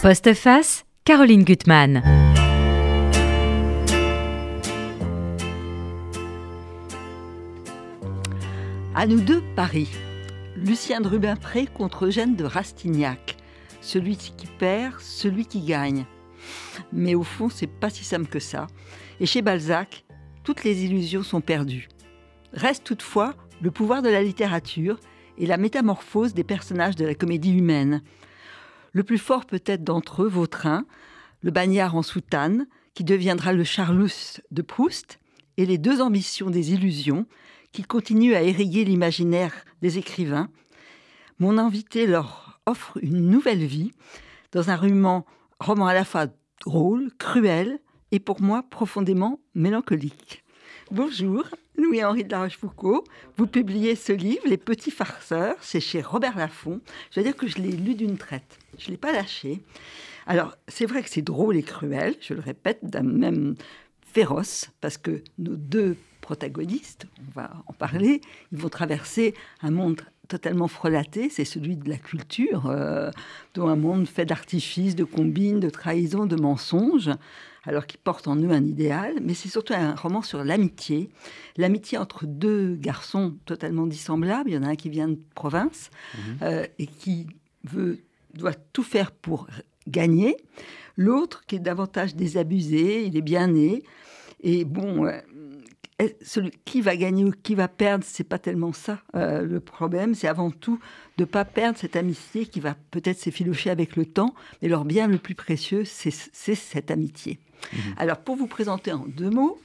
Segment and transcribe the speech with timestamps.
[0.00, 2.04] Postface, Caroline Gutmann.
[8.94, 9.88] À nous deux, Paris.
[10.54, 13.38] Lucien de Rubempré contre Eugène de Rastignac.
[13.80, 16.06] Celui qui perd, celui qui gagne.
[16.92, 18.68] Mais au fond, c'est pas si simple que ça.
[19.18, 20.04] Et chez Balzac,
[20.44, 21.88] toutes les illusions sont perdues.
[22.52, 25.00] Reste toutefois le pouvoir de la littérature
[25.38, 28.00] et la métamorphose des personnages de la comédie humaine.
[28.92, 30.86] Le plus fort peut-être d'entre eux, Vautrin,
[31.42, 35.18] le bagnard en soutane, qui deviendra le Charlus de Proust,
[35.56, 37.26] et les deux ambitions des illusions,
[37.72, 40.48] qui continuent à irriguer l'imaginaire des écrivains.
[41.38, 43.92] Mon invité leur offre une nouvelle vie
[44.52, 45.26] dans un roman,
[45.60, 46.26] roman à la fois
[46.64, 47.78] drôle, cruel
[48.10, 50.44] et pour moi profondément mélancolique.
[50.90, 51.44] Bonjour,
[51.78, 53.04] Louis-Henri de la Rochefoucauld.
[53.36, 56.80] Vous publiez ce livre, Les Petits Farceurs, c'est chez Robert Laffont.
[57.12, 58.58] Je veux dire que je l'ai lu d'une traite.
[58.78, 59.62] Je ne l'ai pas lâché.
[60.26, 63.54] Alors, c'est vrai que c'est drôle et cruel, je le répète, d'un même
[64.02, 68.20] féroce, parce que nos deux protagonistes, on va en parler,
[68.52, 73.10] ils vont traverser un monde totalement frelaté, c'est celui de la culture, euh,
[73.54, 77.10] dont un monde fait d'artifices, de combines, de trahisons, de mensonges,
[77.68, 81.10] alors qu'ils portent en eux un idéal, mais c'est surtout un roman sur l'amitié,
[81.58, 85.90] l'amitié entre deux garçons totalement dissemblables, il y en a un qui vient de province
[85.90, 86.18] mmh.
[86.42, 87.26] euh, et qui
[87.64, 87.98] veut,
[88.32, 89.48] doit tout faire pour
[89.86, 90.38] gagner,
[90.96, 93.82] l'autre qui est davantage désabusé, il est bien né,
[94.40, 95.20] et bon, euh,
[96.22, 100.14] celui qui va gagner ou qui va perdre, c'est pas tellement ça euh, le problème.
[100.14, 100.78] C'est avant tout
[101.18, 105.06] de pas perdre cette amitié qui va peut-être s'effilocher avec le temps, mais leur bien
[105.06, 107.40] le plus précieux, c'est cette amitié.
[107.72, 107.78] Mmh.
[107.96, 109.60] Alors, pour vous présenter en deux mots,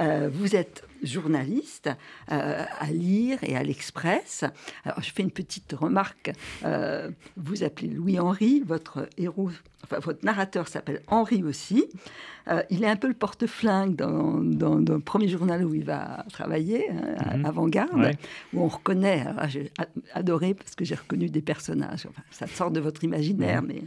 [0.00, 1.90] euh, vous êtes journaliste
[2.30, 4.44] euh, à lire et à l'Express.
[4.84, 6.32] Alors, je fais une petite remarque.
[6.64, 9.50] Euh, vous appelez Louis-Henri, votre héros,
[9.84, 11.86] enfin, votre narrateur s'appelle Henri aussi.
[12.70, 17.36] il est un peu le porte-flingue dans, le premier journal où il va travailler, hein,
[17.36, 17.46] mhm.
[17.46, 18.16] Avant-Garde,
[18.52, 19.24] où on reconnaît.
[19.48, 19.70] J'ai
[20.14, 22.06] adoré parce que j'ai reconnu des personnages.
[22.30, 23.68] ça sort de votre imaginaire, mhm.
[23.68, 23.82] mais,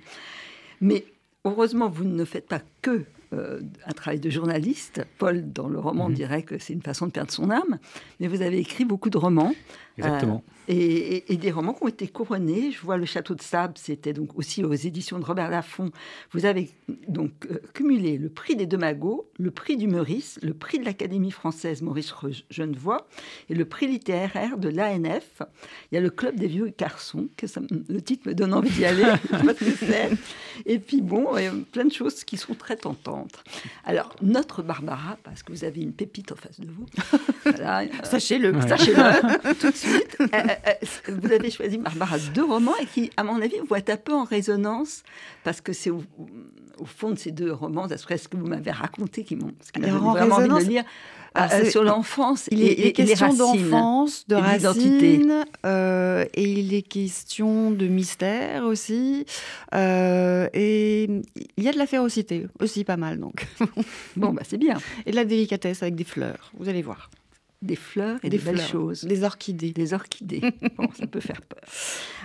[0.82, 1.06] mais
[1.46, 5.06] heureusement, vous ne faites pas que un travail de journaliste.
[5.18, 6.16] Paul, dans le roman, mhm.
[6.16, 7.80] dirait que c'est une façon de perdre son âme.
[8.20, 9.54] Mais vous avez écrit beaucoup de romans.
[9.98, 10.44] Exactement.
[10.70, 12.72] Euh, et, des romans qui ont été couronnés.
[12.72, 15.92] Je vois Le Château de Sable, c'était donc aussi aux éditions de Robert Laffont.
[16.32, 16.70] Vous avez
[17.08, 20.86] donc euh, cumulé le prix des deux magots, le prix du Meurice, le prix de
[20.86, 22.14] l'Académie française Maurice
[22.50, 23.08] Genevoix
[23.50, 25.42] et le prix littéraire de l'ANF.
[25.92, 27.48] Il y a le Club des vieux garçons, que
[27.90, 29.04] le titre me donne envie d'y aller.
[30.66, 33.44] et puis bon, il y a plein de choses qui sont très tentantes.
[33.84, 36.86] Alors, notre Barbara, parce que vous avez une pépite en face de vous.
[37.48, 38.54] Euh, sachez-le.
[38.62, 39.02] Sachez-le
[39.82, 40.18] tout de suite.
[40.22, 40.74] Euh,
[41.10, 44.14] vous avez choisi Barbara deux romans et qui, à mon avis, vont être un peu
[44.14, 45.04] en résonance
[45.44, 46.04] parce que c'est au,
[46.86, 50.66] fond de ces deux romans, d'après ce que vous m'avez raconté, qui m'ont vraiment envie
[50.66, 50.84] de lire.
[51.38, 56.82] Euh, euh, sur l'enfance il est, et, question d'enfance, de racines, euh, et il est
[56.82, 59.26] question de mystère aussi,
[59.74, 61.10] et
[61.58, 63.48] il y a de la férocité aussi pas mal donc.
[64.18, 64.78] bon bah c'est bien.
[65.06, 67.10] Et de la délicatesse avec des fleurs, vous allez voir
[67.62, 69.04] des fleurs et des, belles choses.
[69.04, 69.72] Des orchidées.
[69.72, 70.42] Des orchidées.
[70.78, 71.62] bon, ça peut faire peur.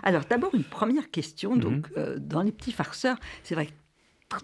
[0.02, 1.54] Alors, d'abord, une première question.
[1.54, 1.60] Mhm.
[1.60, 3.72] Donc, euh, dans Les Petits Farceurs, c'est vrai que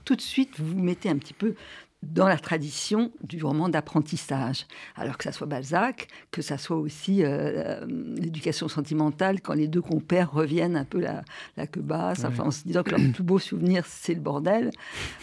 [0.04, 1.54] tout de suite, vous vous mettez un petit peu
[2.02, 4.66] dans la tradition du roman d'apprentissage.
[4.96, 7.28] Alors que ça soit Balzac, que ça soit aussi euh,
[7.82, 7.86] euh,
[8.16, 11.22] l'éducation sentimentale, quand les deux compères reviennent un peu la,
[11.56, 14.70] la queue basse, enfin, en se disant que leur plus beau souvenir, c'est le bordel.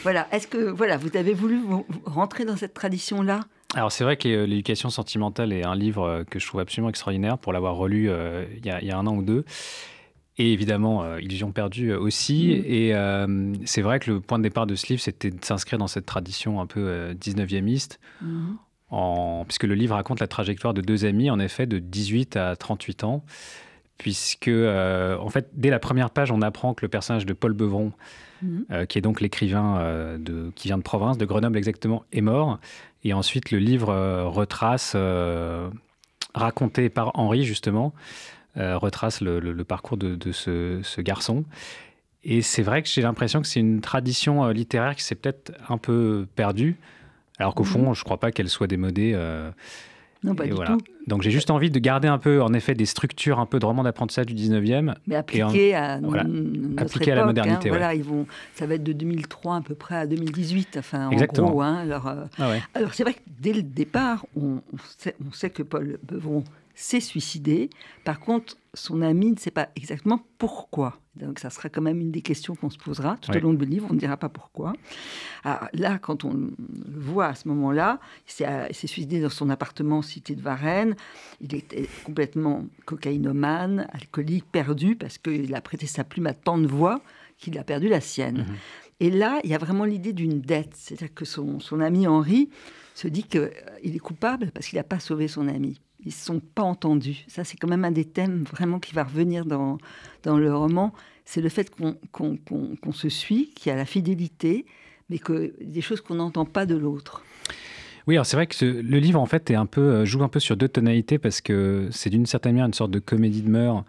[0.03, 0.27] Voilà.
[0.31, 1.61] Est-ce que voilà, vous avez voulu
[2.05, 3.41] rentrer dans cette tradition-là?
[3.75, 7.37] Alors c'est vrai que l'éducation sentimentale est un livre euh, que je trouve absolument extraordinaire
[7.37, 9.45] pour l'avoir relu euh, il, y a, un an ou deux.
[10.37, 12.47] Et évidemment, euh, Illusion perdue aussi.
[12.47, 12.63] Mm.
[12.65, 15.87] Et c'est vrai que le point de départ de ce livre, c'était de s'inscrire dans
[15.87, 18.55] cette tradition un peu 19e mm.
[18.89, 19.45] en...
[19.45, 23.03] puisque le livre raconte la trajectoire de deux amis, en effet, de 18 à 38
[23.03, 23.23] ans.
[23.99, 27.91] Puisque, en fait, dès la première page, on apprend que le personnage de Paul Beuvron,
[28.41, 28.85] mm.
[28.87, 30.51] qui est donc l'écrivain de...
[30.55, 32.59] qui vient de province, de Grenoble exactement, est mort.
[33.03, 35.69] Et ensuite, le livre euh, retrace, euh,
[36.33, 37.93] raconté par Henri justement,
[38.57, 41.45] euh, retrace le, parcours de, ce, garçon.
[42.23, 45.77] Et c'est vrai que j'ai l'impression que c'est une tradition littéraire qui s'est peut-être un
[45.77, 46.77] peu perdue,
[47.37, 47.95] alors qu'au fond, mhm.
[47.95, 49.13] je ne crois pas qu'elle soit démodée.
[50.23, 50.77] Non, pas du tout.
[51.07, 53.65] Donc j'ai juste envie de garder un peu, en effet, des structures un peu de
[53.65, 54.93] roman d'apprentissage du 19e.
[55.07, 56.25] Mais appliquées à, voilà,
[56.77, 57.69] appliqué à la modernité.
[57.69, 60.75] Hein, voilà, ils vont, ça va être de 2003 à peu près à 2018.
[60.77, 61.47] Enfin, Exactement.
[61.47, 61.61] en gros.
[61.61, 64.61] Hein, alors, euh, ah alors c'est vrai que dès le départ, on,
[64.97, 66.43] sait, on, sait, que Paul Beuvron
[66.79, 67.69] s'est suicidé.
[68.05, 70.97] Par contre, son ami ne sait pas exactement pourquoi.
[71.15, 73.65] Donc ça sera quand même une des questions qu'on se posera tout au long du
[73.65, 74.73] livre, on ne dira pas pourquoi.
[75.43, 76.53] Alors, là, quand on le
[76.87, 78.31] voit à ce moment-là, il
[78.73, 80.95] s'est suicidé dans son appartement cité de Varennes,
[81.41, 86.67] il était complètement cocaïnomane, alcoolique, perdu, parce qu'il a prêté sa plume à tant de
[86.67, 87.01] voix
[87.37, 88.45] qu'il a perdu la sienne.
[88.47, 88.55] Mhm.
[89.01, 92.49] Et là, il y a vraiment l'idée d'une dette, c'est-à-dire que son, son ami Henri
[92.95, 93.49] se dit qu'il
[93.83, 97.25] est coupable parce qu'il n'a pas sauvé son ami ils ne sont pas entendus.
[97.27, 99.77] Ça, c'est quand même un des thèmes vraiment qui va revenir dans,
[100.23, 100.93] dans le roman.
[101.25, 104.65] C'est le fait qu'on se suit, qu'il y a la fidélité,
[105.09, 107.23] mais que des choses qu'on n'entend pas de l'autre.
[108.07, 110.29] Oui, alors c'est vrai que le livre en fait est un peu euh, joue un
[110.29, 113.49] peu sur deux tonalités parce que c'est d'une certaine manière une sorte de comédie de
[113.49, 113.83] mœurs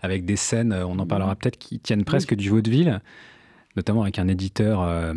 [0.00, 1.36] avec des scènes, euh, on en parlera mmh.
[1.36, 3.00] peut-être, qui tiennent presque du vaudeville,
[3.76, 5.12] notamment avec un éditeur euh,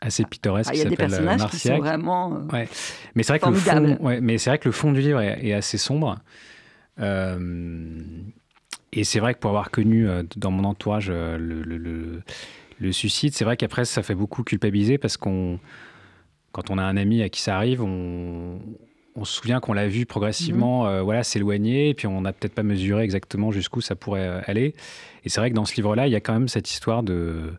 [0.00, 0.70] assez pittoresque.
[0.72, 2.68] Ah, il y a des euh, personnages qui sont vraiment euh, ouais.
[3.14, 5.20] mais c'est vrai que le fond, ouais, mais c'est vrai que le fond du livre
[5.20, 6.18] est, assez sombre.
[7.00, 8.00] Euh,
[8.92, 12.22] et c'est vrai que pour avoir connu dans mon entourage le, le,
[12.78, 15.58] le, suicide, c'est vrai qu'après ça fait beaucoup culpabiliser parce qu'on,
[16.52, 18.60] quand on a un ami à qui ça arrive, on,
[19.14, 21.00] on se souvient qu'on l'a vu progressivement mhm.
[21.00, 24.74] voilà, s'éloigner, et puis on n'a peut-être pas mesuré exactement jusqu'où ça pourrait aller.
[25.24, 27.52] Et c'est vrai que dans ce livre-là, il y a quand même cette histoire de,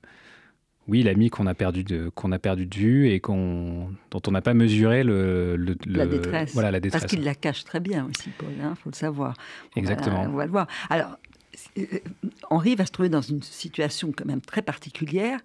[0.89, 4.31] oui, l'ami qu'on a perdu de qu'on a perdu de vue et qu'on dont on
[4.31, 5.55] n'a pas mesuré le,
[5.85, 6.53] la détresse.
[6.53, 7.03] Voilà la détresse.
[7.03, 8.49] Parce qu'il la cache très bien aussi, Paul.
[8.57, 9.35] Il hein, faut le savoir.
[9.75, 10.23] Exactement.
[10.23, 10.67] on va le voir.
[10.89, 11.17] Alors,
[11.77, 11.85] euh,
[12.49, 15.39] Henri va se trouver dans une situation quand même très particulière.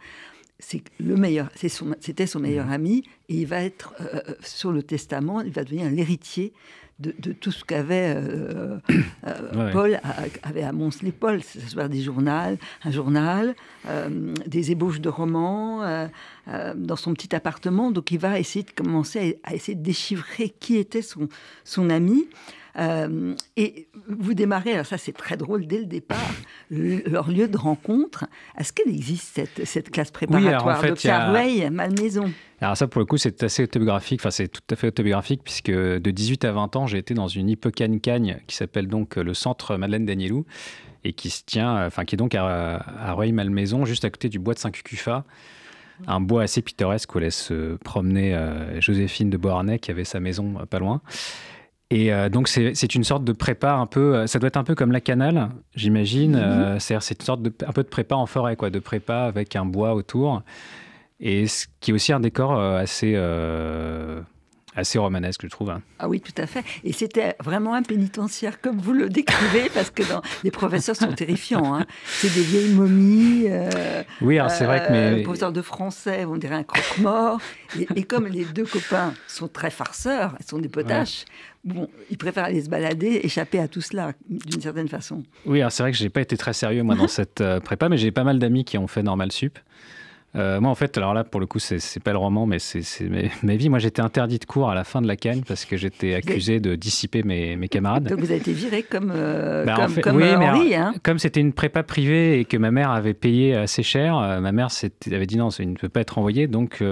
[0.61, 2.73] C'est le meilleur, c'était son, meilleur mmh.
[2.73, 6.53] ami, et il va être euh, euh, sur le testament, il va devenir l'héritier
[7.01, 8.79] de, tout ce qu'avait euh,
[9.27, 10.01] euh, Paul
[10.43, 13.55] avait amoncelé Paul, c'est-à-dire des journaux, un journal,
[13.89, 15.83] euh, des ébauches de romans
[16.77, 17.91] dans son petit appartement.
[17.91, 21.29] Donc il va essayer de commencer à, essayer de déchiffrer qui était son,
[21.65, 22.29] son ami.
[22.77, 26.19] Euh, et vous démarrez, alors ça c'est très drôle dès le départ,
[26.71, 28.27] leur lieu de rencontre.
[28.59, 31.71] Est-ce qu'elle existe cette, cette classe préparatoire oui, en fait, a...
[31.71, 35.43] Malmaison Alors ça pour le coup c'est assez autobiographique, enfin c'est tout à fait autobiographique
[35.45, 39.35] puisque de 18 à 20 ans j'ai été dans une hippocane-cagne qui s'appelle donc le
[39.35, 40.45] centre Madeleine Danielou
[41.05, 44.39] et qui se tient, enfin qui est donc à, à Rueil-Malmaison, juste à côté du
[44.39, 45.25] bois de Saint-Cucufa
[46.07, 50.21] un bois assez pittoresque où laisse se promener euh, Joséphine de Beauharnais qui avait sa
[50.21, 51.01] maison pas loin.
[51.91, 54.17] Et euh, donc, c'est une sorte de prépa un peu.
[54.17, 56.33] Euh, ça doit être un peu comme la canale, j'imagine.
[56.33, 56.43] Mhm.
[56.43, 59.55] Euh, c'est une sorte de, un peu de prépa en forêt, quoi, de prépa avec
[59.57, 60.43] un bois autour.
[61.21, 63.15] Et ce qui est aussi un décor assez
[64.77, 65.71] assez romanesque, je trouve.
[65.71, 65.83] Hein.
[65.99, 66.65] Ah oui, tout à fait.
[66.83, 70.23] Et c'était vraiment un pénitentiaire, comme vous le décrivez, parce que dans...
[70.43, 71.75] les professeurs sont terrifiants.
[71.75, 71.87] Hein.
[72.07, 73.45] C'est des vieilles momies.
[73.49, 75.17] Euh, oui, c'est vrai que mes...
[75.17, 77.41] Les professeurs de français, on dirait un croque-mort.
[77.95, 81.25] et, comme les deux copains sont très farceurs, ils sont des potaches,
[81.65, 85.23] bon, ils préfèrent aller se balader, échapper à tout cela, d'une certaine façon.
[85.47, 87.89] Oui, c'est vrai que je n'ai pas été très sérieux, moi, dans cette euh, prépa,
[87.89, 89.59] mais j'ai pas mal d'amis qui ont fait Normal Sup.
[90.37, 92.83] Euh, moi, en fait, alors là, pour le coup, c'est pas le roman, mais c'est
[93.43, 93.69] ma vie.
[93.69, 96.59] Moi, j'étais interdit de cours à la fin de la canne parce que j'étais accusé
[96.59, 98.09] de dissiper mes, mes, camarades.
[98.09, 100.95] Donc, vous avez été viré comme, euh, bah, comme, comme oui, euh, Henri, hein.
[101.03, 104.69] Comme c'était une prépa privée et que ma mère avait payé assez cher, ma mère
[105.07, 106.49] avait dit non, il ne peut pas être envoyé.
[106.49, 106.83] Donc,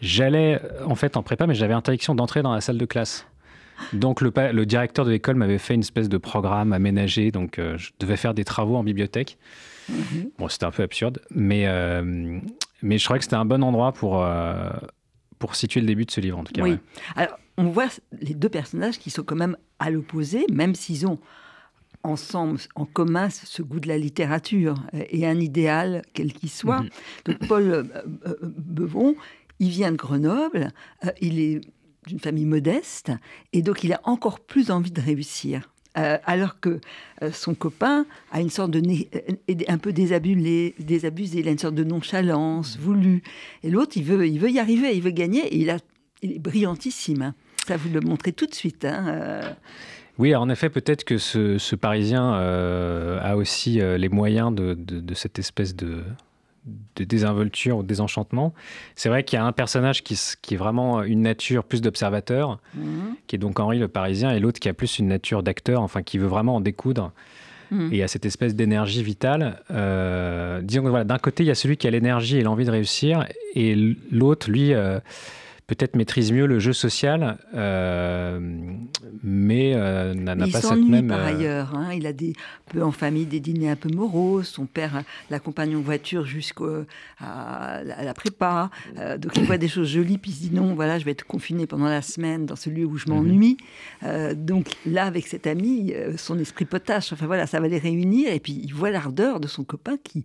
[0.00, 3.26] j'allais en fait en prépa, mais j'avais interdiction d'entrer dans la salle de classe.
[3.92, 7.90] Donc le, le directeur de l'école m'avait fait une espèce de programme aménagé, donc je
[7.98, 9.38] devais faire des travaux en bibliothèque.
[9.88, 10.30] Mhm.
[10.38, 12.40] Bon, c'était un peu absurde, mais, euh,
[12.82, 14.70] mais je crois que c'était un bon endroit pour, euh,
[15.38, 16.62] pour situer le début de ce livre, en tout cas.
[16.62, 16.78] Oui.
[17.16, 17.88] Alors, on voit
[18.20, 21.18] les deux personnages qui sont quand même à l'opposé, même s'ils ont
[22.02, 26.82] ensemble, en commun, ce goût de la littérature et un idéal, quel qu'il soit.
[26.82, 26.90] Mhm.
[27.26, 29.14] Donc, Paul euh, Bevon,
[29.60, 30.70] il vient de Grenoble,
[31.20, 31.60] il est
[32.06, 33.12] d'une famille modeste,
[33.52, 35.70] et donc il a encore plus envie de réussir.
[35.96, 36.80] Euh, alors que
[37.22, 41.58] euh, son copain a une sorte de euh, un peu désabusé, désabusé, il a une
[41.58, 43.22] sorte de nonchalance voulue.
[43.62, 45.76] Et l'autre, il veut, il veut y arriver, il veut gagner, et il, a,
[46.22, 47.32] est brillantissime.
[47.68, 48.84] Ça, vous le montrez tout de suite.
[48.84, 49.56] Hein,
[50.18, 56.02] oui, en effet, peut-être que ce, Parisien a aussi les moyens de, cette espèce de,
[56.96, 58.54] de désinvolture ou de désenchantement.
[58.96, 62.58] C'est vrai qu'il y a un personnage qui, qui, est vraiment une nature plus d'observateur,
[62.74, 63.16] mhm.
[63.26, 66.02] qui est donc Henri le Parisien, et l'autre qui a plus une nature d'acteur, enfin
[66.02, 67.12] qui veut vraiment en découdre.
[67.70, 67.92] Mhm.
[67.92, 69.60] Et il y a cette espèce d'énergie vitale.
[69.70, 72.64] Euh, disons que voilà, d'un côté, il y a celui qui a l'énergie et l'envie
[72.64, 73.74] de réussir, et
[74.10, 75.00] l'autre, lui, euh,
[75.66, 78.38] peut-être maîtrise mieux le jeu social, euh,
[79.22, 81.08] mais euh, n'a pas cette même.
[81.08, 81.74] par ailleurs.
[81.74, 81.92] Hein.
[81.94, 82.34] Il a des
[82.70, 84.48] peu en famille des dîners un peu moroses.
[84.48, 86.84] Son père l'accompagne en voiture jusqu'à
[87.20, 88.70] la, prépa.
[89.18, 91.26] donc il voit des choses jolies, puis il se dit non, voilà, je vais être
[91.26, 93.14] confiné pendant la semaine dans ce lieu où je mhm.
[93.14, 93.56] m'ennuie.
[94.34, 97.12] donc là, avec cet ami, son esprit potache.
[97.12, 98.32] Enfin voilà, ça va les réunir.
[98.32, 100.24] Et puis il voit l'ardeur de son copain qui,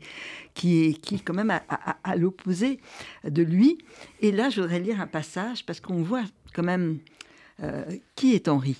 [0.53, 2.79] qui est, qui est quand même à, l'opposé
[3.23, 3.77] de lui.
[4.21, 5.28] Et là, je voudrais lire un passage
[5.65, 6.99] parce qu'on voit quand même
[7.63, 7.83] euh,
[8.15, 8.77] qui est Henri.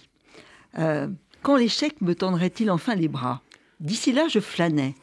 [0.77, 1.07] Euh,
[1.41, 3.41] quand l'échec me tendrait-il enfin les bras?
[3.79, 4.95] D'ici là, je flânais.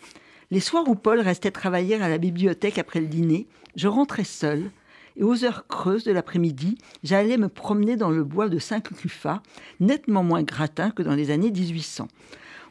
[0.51, 4.71] Les soirs où Paul restait travailler à la bibliothèque après le dîner, je rentrais seul.
[5.17, 9.43] Et aux heures creuses de l'après-midi, j'allais me promener dans le bois de Saint-Cucufa,
[9.81, 12.09] nettement moins gratin que dans les années 1800.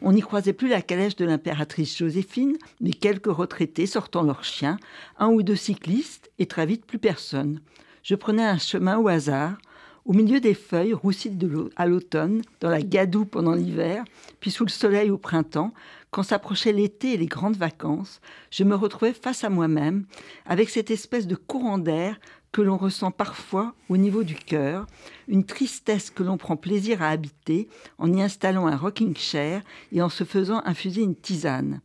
[0.02, 4.78] On n'y croisait plus la calèche de l'impératrice Joséphine, mais quelques retraités sortant leurs chiens,
[5.18, 7.62] un ou deux cyclistes, et très vite plus personne.
[8.06, 9.58] Je prenais un chemin au hasard,
[10.06, 11.36] au milieu des feuilles roussies
[11.76, 14.04] à l'automne, dans la gadoue pendant l'hiver,
[14.40, 15.74] puis sous le soleil au printemps,
[16.12, 18.22] quand s'approchait l'été et les grandes vacances,
[18.52, 20.06] je me retrouvais face à moi-même,
[20.46, 22.20] avec cette espèce de courant d'air
[22.52, 24.86] que l'on ressent parfois au niveau du cœur,
[25.28, 30.04] une tristesse que l'on prend plaisir à habiter en y installant un rocking chair et
[30.04, 31.82] en se faisant infuser une tisane.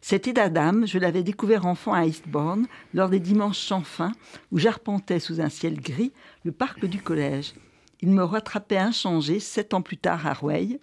[0.00, 4.12] Cet état d'âme, je l'avais découvert enfant à Eastbourne, lors des dimanches sans fin,
[4.52, 6.12] où j'arpentais sous un ciel gris
[6.44, 7.54] le parc du collège.
[8.00, 10.78] Il me rattrapait inchangé sept ans plus tard à Rueil,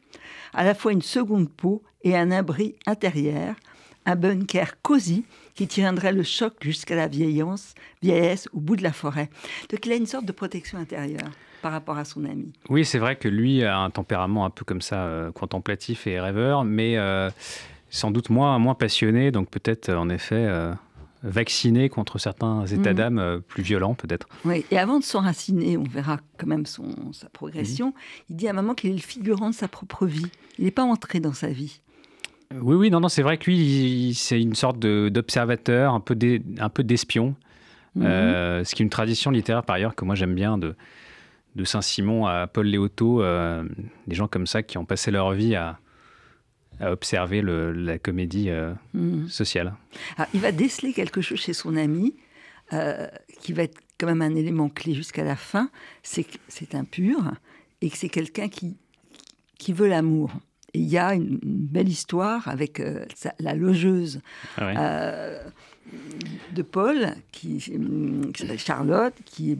[0.53, 3.55] à la fois une seconde peau et un abri intérieur,
[4.05, 9.29] un bunker cosy qui tiendrait le choc jusqu'à la vieillesse au bout de la forêt.
[9.69, 11.31] Donc il a une sorte de protection intérieure
[11.62, 12.53] par rapport à son ami.
[12.69, 16.19] Oui, c'est vrai que lui a un tempérament un peu comme ça, euh, contemplatif et
[16.19, 17.31] rêveur, mais euh,
[17.89, 20.48] sans doute moins, moins passionné, donc peut-être euh, en effet
[21.24, 22.98] vacciné contre certains états mhm.
[22.98, 24.27] d'âme plus violents peut-être.
[24.44, 27.94] Oui, et avant de s'enraciner, on verra quand même son, sa progression, mhm.
[28.30, 30.27] il dit à maman qu'il est le figurant de sa propre vie.
[30.60, 31.82] Il n'est pas entré dans sa vie.
[32.54, 37.36] Oui, oui, non, non, c'est vrai que lui, c'est une sorte d'observateur, un peu d'espion.
[38.01, 40.75] Euh, ce qui est une tradition littéraire, par ailleurs, que moi j'aime bien, de,
[41.56, 43.63] de Saint-Simon à Paul Léoto, euh,
[44.08, 45.80] des gens comme ça qui ont passé leur vie à,
[46.82, 49.27] observer la comédie euh, mhm.
[49.29, 49.74] sociale.
[50.17, 52.15] Ah, il va déceler quelque chose chez son ami,
[53.41, 55.70] qui va être quand même un élément clé jusqu'à la fin,
[56.03, 57.34] c'est que c'est impur
[57.82, 58.77] et que c'est quelqu'un qui,
[59.58, 60.32] qui veut l'amour
[60.75, 63.05] il y a une, belle histoire avec euh,
[63.39, 64.22] la logeuse
[64.58, 65.39] ah euh,
[66.53, 69.58] de Paul, qui, s'appelle Charlotte, qui,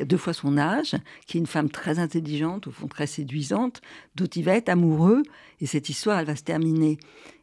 [0.00, 0.94] a deux fois son âge,
[1.26, 3.80] qui est une femme très intelligente, au fond très séduisante,
[4.14, 5.22] dont il va être amoureux,
[5.60, 6.98] et cette histoire, elle va se terminer.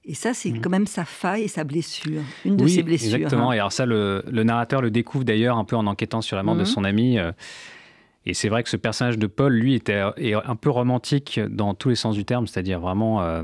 [0.06, 0.62] Et ça, c'est mmh.
[0.62, 3.16] quand même sa faille et sa blessure, une de ses blessures.
[3.16, 3.52] Exactement.
[3.52, 3.56] Hein.
[3.56, 6.56] Et alors ça, le, narrateur le découvre d'ailleurs un peu en enquêtant sur la mort
[6.56, 6.66] de mmh.
[6.66, 7.20] son ami.
[7.20, 7.32] Euh,
[8.26, 11.90] et c'est vrai que ce personnage de Paul, lui, était un peu romantique dans tous
[11.90, 13.44] les sens du terme, c'est-à-dire vraiment euh,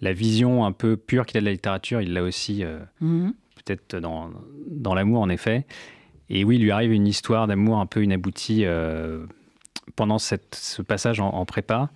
[0.00, 3.34] la vision un peu pure qu'il a de la littérature, il l'a aussi euh, mhm.
[3.56, 4.30] peut-être dans,
[4.68, 5.66] dans l'amour, en effet.
[6.30, 9.26] Et oui, il lui arrive une histoire d'amour un peu inaboutie euh,
[9.96, 11.90] pendant cette, ce passage en prépa.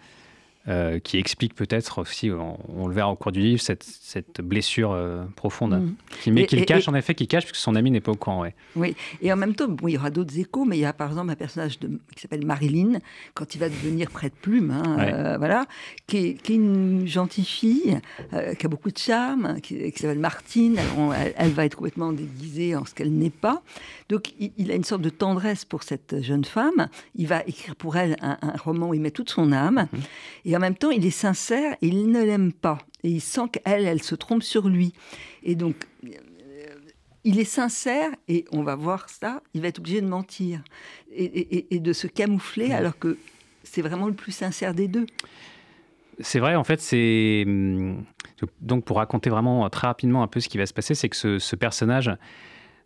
[0.68, 4.92] Euh, qui explique peut-être aussi, on, le verra au cours du livre, cette, cette blessure
[4.92, 5.94] euh, profonde, mm.
[6.20, 8.42] qui, mais qu'il cache en effet, qui cache puisque son ami n'est pas au courant.
[8.42, 8.54] Ouais.
[8.76, 10.92] Oui, et en même temps, bon, il y aura d'autres échos, mais il y a
[10.92, 12.98] par exemple un personnage de, qui s'appelle Marilyn,
[13.32, 15.64] quand il va devenir près de plume, hein, euh, voilà,
[16.06, 17.98] qui est, qui est, une gentille fille,
[18.30, 20.78] qui a beaucoup de charme, qui, s'appelle Martine,
[21.36, 23.62] elle, va être complètement déguisée en ce qu'elle n'est pas.
[24.10, 27.96] Donc il, a une sorte de tendresse pour cette jeune femme, il va écrire pour
[27.96, 29.88] elle un, roman où il met toute son âme,
[30.44, 32.78] et en même temps, il est sincère et il ne l'aime pas.
[33.04, 34.92] Et il sent qu'elle, elle se trompe sur lui.
[35.44, 36.08] Et donc, euh,
[37.22, 40.64] il est sincère et on va voir ça, il va être obligé de mentir
[41.12, 43.16] et, de se camoufler alors que
[43.62, 45.06] c'est vraiment le plus sincère des deux.
[46.18, 47.44] C'est vrai, en fait, c'est.
[47.46, 48.04] Hum,
[48.60, 51.16] donc, pour raconter vraiment très rapidement un peu ce qui va se passer, c'est que
[51.16, 52.10] ce, ce personnage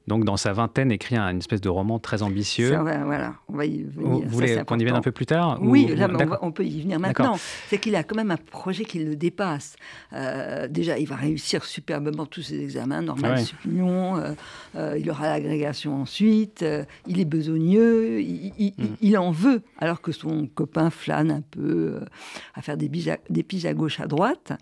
[0.08, 2.76] donc dans sa vingtaine, écrit un, une espèce de roman très ambitieux.
[2.76, 4.26] voilà, on va y venir.
[4.26, 5.94] Vous voulez qu'on y vienne un peu plus tard Oui,
[6.40, 7.36] on, peut y venir maintenant.
[7.68, 9.76] C'est qu'il a quand même un projet qui le dépasse.
[10.12, 13.44] Euh, déjà, il va réussir superbement tous ses examens, normal, ouais.
[13.66, 14.34] Euh,
[14.76, 16.64] euh, il aura l'agrégation ensuite,
[17.06, 19.16] il est besogneux, il, mm.
[19.16, 22.00] en veut, alors que son copain flâne un peu
[22.54, 22.90] à faire des,
[23.30, 24.52] des piges à gauche, à droite.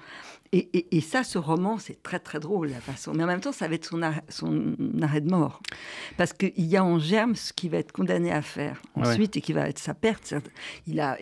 [0.52, 3.12] Et, ça, ce roman, c'est très très drôle la façon.
[3.14, 5.62] Mais en même temps, ça va être son, arrêt, son arrêt de mort.
[6.16, 9.40] Parce qu'il y a en germe ce qu'il va être condamné à faire ensuite et
[9.40, 10.34] qui va être sa perte.
[10.88, 11.16] Il a,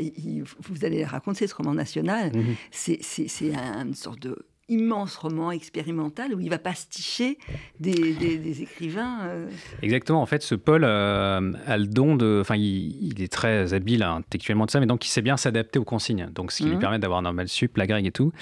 [0.60, 2.34] vous allez raconter ce roman national.
[2.34, 2.54] Mhm.
[2.70, 3.00] C'est
[3.42, 7.38] une sorte de immense roman expérimental où il va pasticher
[7.80, 9.20] des, des, écrivains.
[9.22, 9.48] Euh.
[9.82, 10.20] Exactement.
[10.20, 12.38] En fait, ce Paul euh, a le don de.
[12.40, 15.84] Enfin, il, est très habile intellectuellement de ça, mais donc il sait bien s'adapter aux
[15.84, 16.28] consignes.
[16.34, 16.80] Donc, ce qui lui mhm.
[16.80, 18.32] permet d'avoir normal sup, la grecque et tout.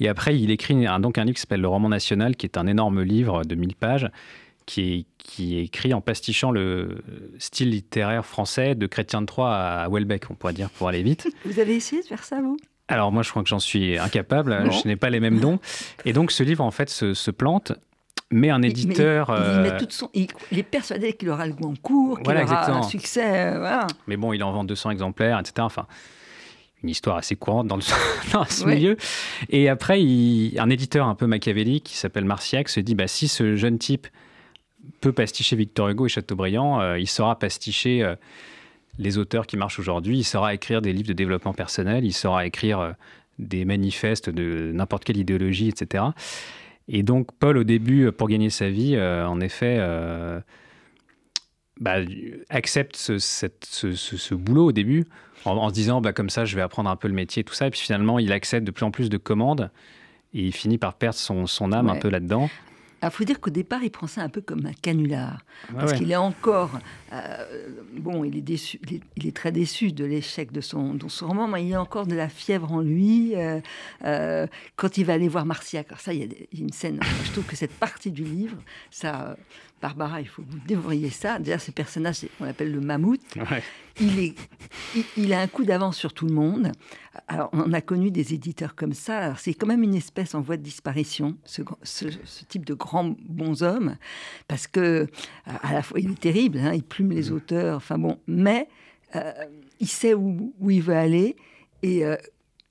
[0.00, 2.56] Et après, il écrit un, donc un livre qui s'appelle Le Roman National, qui est
[2.56, 4.10] un énorme livre de 1000 pages,
[4.66, 7.02] qui est, qui est écrit en pastichant le
[7.38, 11.28] style littéraire français de Chrétien de Troyes à Welbeck, on pourrait dire, pour aller vite.
[11.44, 12.56] Vous avez essayé de faire ça, vous?
[12.88, 14.70] Alors moi, je crois que j'en suis incapable.
[14.70, 15.58] Je n'ai pas les mêmes dons.
[16.04, 17.72] Et donc, ce livre, en fait, se, plante.
[18.30, 19.32] Mais un éditeur.
[20.12, 23.54] il, est persuadé qu'il aura le Goncourt, qu'il aura un succès.
[23.54, 25.54] Euh, mais bon, il en vend 200 exemplaires, etc.
[25.60, 25.86] Enfin,
[26.82, 27.78] une histoire assez courante dans,
[28.48, 28.96] ce milieu.
[29.50, 30.00] Et après,
[30.58, 34.08] un éditeur un peu machiavélique qui s'appelle Marciac se dit bah, si ce jeune type
[35.00, 38.02] peut pasticher Victor Hugo et Chateaubriand, euh, il saura pasticher.
[38.02, 38.16] Euh,
[38.98, 40.18] les auteurs qui marchent aujourd'hui.
[40.18, 42.92] Il saura écrire des livres de développement personnel, il saura écrire euh,
[43.38, 46.04] des manifestes de n'importe quelle idéologie, etc.
[46.88, 50.40] Et donc Paul, au début, pour gagner sa vie, euh, en effet, euh,
[51.80, 51.96] bah,
[52.50, 55.04] accepte ce, boulot au début,
[55.44, 57.66] en, se disant, bah, comme ça, je vais apprendre un peu le métier, tout ça.
[57.66, 59.70] Et puis finalement, il accepte de plus en plus de commandes.
[60.34, 62.50] Et il finit par perdre son, âme un peu là-dedans.
[63.04, 65.44] Il faut dire qu'au départ, il prend ça un peu comme un canular.
[65.72, 66.78] parce qu'il est encore.
[67.12, 67.68] Euh,
[67.98, 68.80] bon, il est, déçu,
[69.16, 72.06] il est, très déçu de l'échec de son, de son roman, mais il a encore
[72.06, 73.34] de la fièvre en lui.
[73.36, 73.60] Euh,
[74.04, 74.46] euh,
[74.76, 77.00] quand il va aller voir Marcia, car ça, il y a une scène.
[77.24, 78.56] je trouve que cette partie du livre,
[78.90, 79.36] ça.
[79.84, 81.38] Barbara, il faut que vous dévoriez ça.
[81.38, 83.20] Déjà, ce personnage, on l'appelle le mammouth.
[84.00, 84.34] Il, est,
[85.18, 86.72] il, a un coup d'avance sur tout le monde.
[87.28, 89.34] Alors, on a connu des éditeurs comme ça.
[89.36, 91.60] C'est quand même une espèce en voie de disparition, ce,
[92.48, 93.98] type de grands bons hommes,
[94.48, 95.06] parce que
[95.44, 97.34] à la fois il est terrible, hein, il plume les mm.
[97.34, 97.76] auteurs.
[97.76, 98.68] Enfin bon, mais
[99.16, 99.32] euh,
[99.80, 101.36] il sait où, où, il veut aller
[101.82, 102.16] et euh,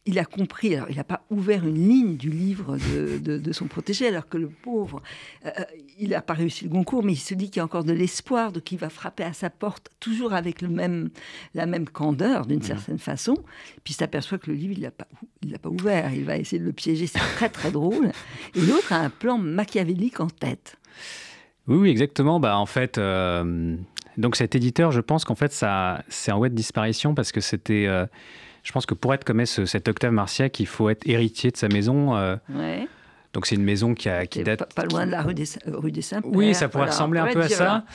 [0.05, 4.07] il a compris, alors il n'a pas ouvert une ligne du livre de, son protégé,
[4.07, 5.01] alors que le pauvre,
[5.45, 5.63] euh, euh,
[5.97, 7.93] il n'a pas réussi le concours, mais il se dit qu'il y a encore de
[7.93, 11.09] l'espoir, de qu'il va frapper à sa porte, toujours avec le même,
[11.53, 12.63] la même candeur, d'une mmh.
[12.63, 13.35] certaine façon.
[13.83, 15.07] Puis il s'aperçoit que le livre, il ne l'a pas,
[15.61, 18.11] pas ouvert, il va essayer de le piéger, c'est très très drôle.
[18.55, 20.77] Et l'autre a un plan machiavélique en tête.
[21.67, 22.41] Oui, oui, exactement.
[22.41, 23.77] Bah, en fait, euh,
[24.17, 27.39] donc cet éditeur, je pense qu'en fait, ça, c'est en voie de disparition parce que
[27.39, 27.87] c'était
[28.63, 31.67] je pense que pour être comme cet Octave Martiac, il faut être héritier de sa
[31.67, 32.15] maison.
[32.15, 32.37] Euh.
[33.33, 34.73] Donc c'est une maison qui, a, qui date...
[34.75, 36.21] Pas, loin de la rue des, rue des Saints.
[36.23, 37.83] Oui, ça pourrait ressembler un peu à ça.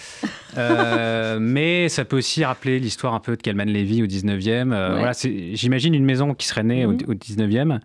[0.57, 4.73] Euh, mais ça peut aussi rappeler l'histoire un peu de Calman Levy au 19e.
[4.73, 5.13] Euh, voilà,
[5.53, 7.65] J'imagine une maison qui serait née au, 19e.
[7.65, 7.81] Mhm.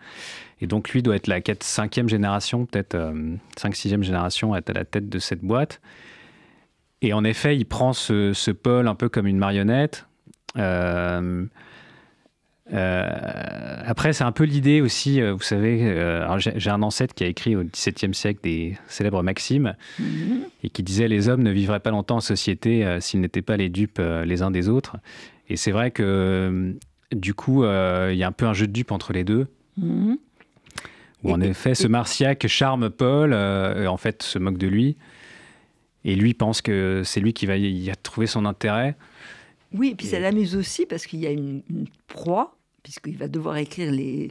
[0.62, 2.98] Et donc lui doit être la 4, 5e génération, peut-être
[3.58, 5.82] 5, 6e génération à être à la tête de cette boîte.
[7.04, 10.08] Et en effet, il prend ce, ce Paul un peu comme une marionnette.
[12.71, 17.23] Euh, après, c'est un peu l'idée aussi, euh, vous savez, euh, j'ai un ancêtre qui
[17.23, 20.43] a écrit au XVIIe siècle des célèbres maximes mhm.
[20.63, 23.69] et qui disait les hommes ne vivraient pas longtemps en société s'ils n'étaient pas les
[23.69, 24.97] dupes les uns des autres.
[25.49, 26.73] Et c'est vrai que
[27.12, 29.47] du coup, il y a un peu un jeu de dupes entre les deux.
[29.78, 30.17] Mhm.
[31.23, 34.95] Où en effet, ce Martiac charme Paul, en fait se moque de lui.
[36.06, 38.95] Et lui pense que c'est lui qui va y trouver son intérêt.
[39.74, 41.64] Oui, et puis ça l'amuse aussi parce qu'il y a une,
[42.08, 44.30] proie, puisqu'il va devoir écrire les,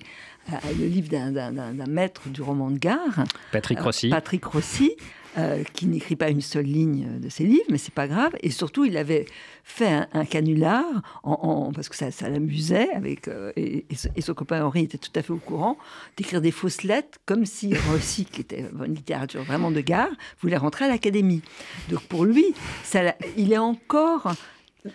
[0.51, 3.25] euh, le livre d'un maître du roman de gare.
[3.51, 4.09] Patrick euh, Rossi.
[4.09, 4.93] Patrick Rossi.
[5.39, 8.33] Euh, qui n'écrit pas une seule ligne de ses livres, mais c'est pas grave.
[8.43, 9.25] Et surtout, il avait
[9.65, 10.85] fait un, canular,
[11.23, 13.87] en, parce que ça, ça l'amusait, avec et,
[14.21, 15.79] son copain Henri était tout à fait au courant,
[16.19, 20.11] d'écrire des fausses lettres, comme si Rossi, qui était une littérature vraiment de gare,
[20.43, 21.41] voulait rentrer à l'académie.
[21.89, 22.45] Donc pour lui,
[22.85, 24.35] ça, il est encore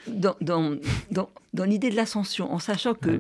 [0.07, 0.77] dans, dans,
[1.53, 3.19] dans, l'idée de l'ascension, en sachant que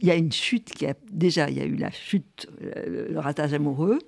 [0.00, 3.08] il y a une chute qui a déjà, il y a eu la chute, euh,
[3.10, 3.98] le, ratage amoureux.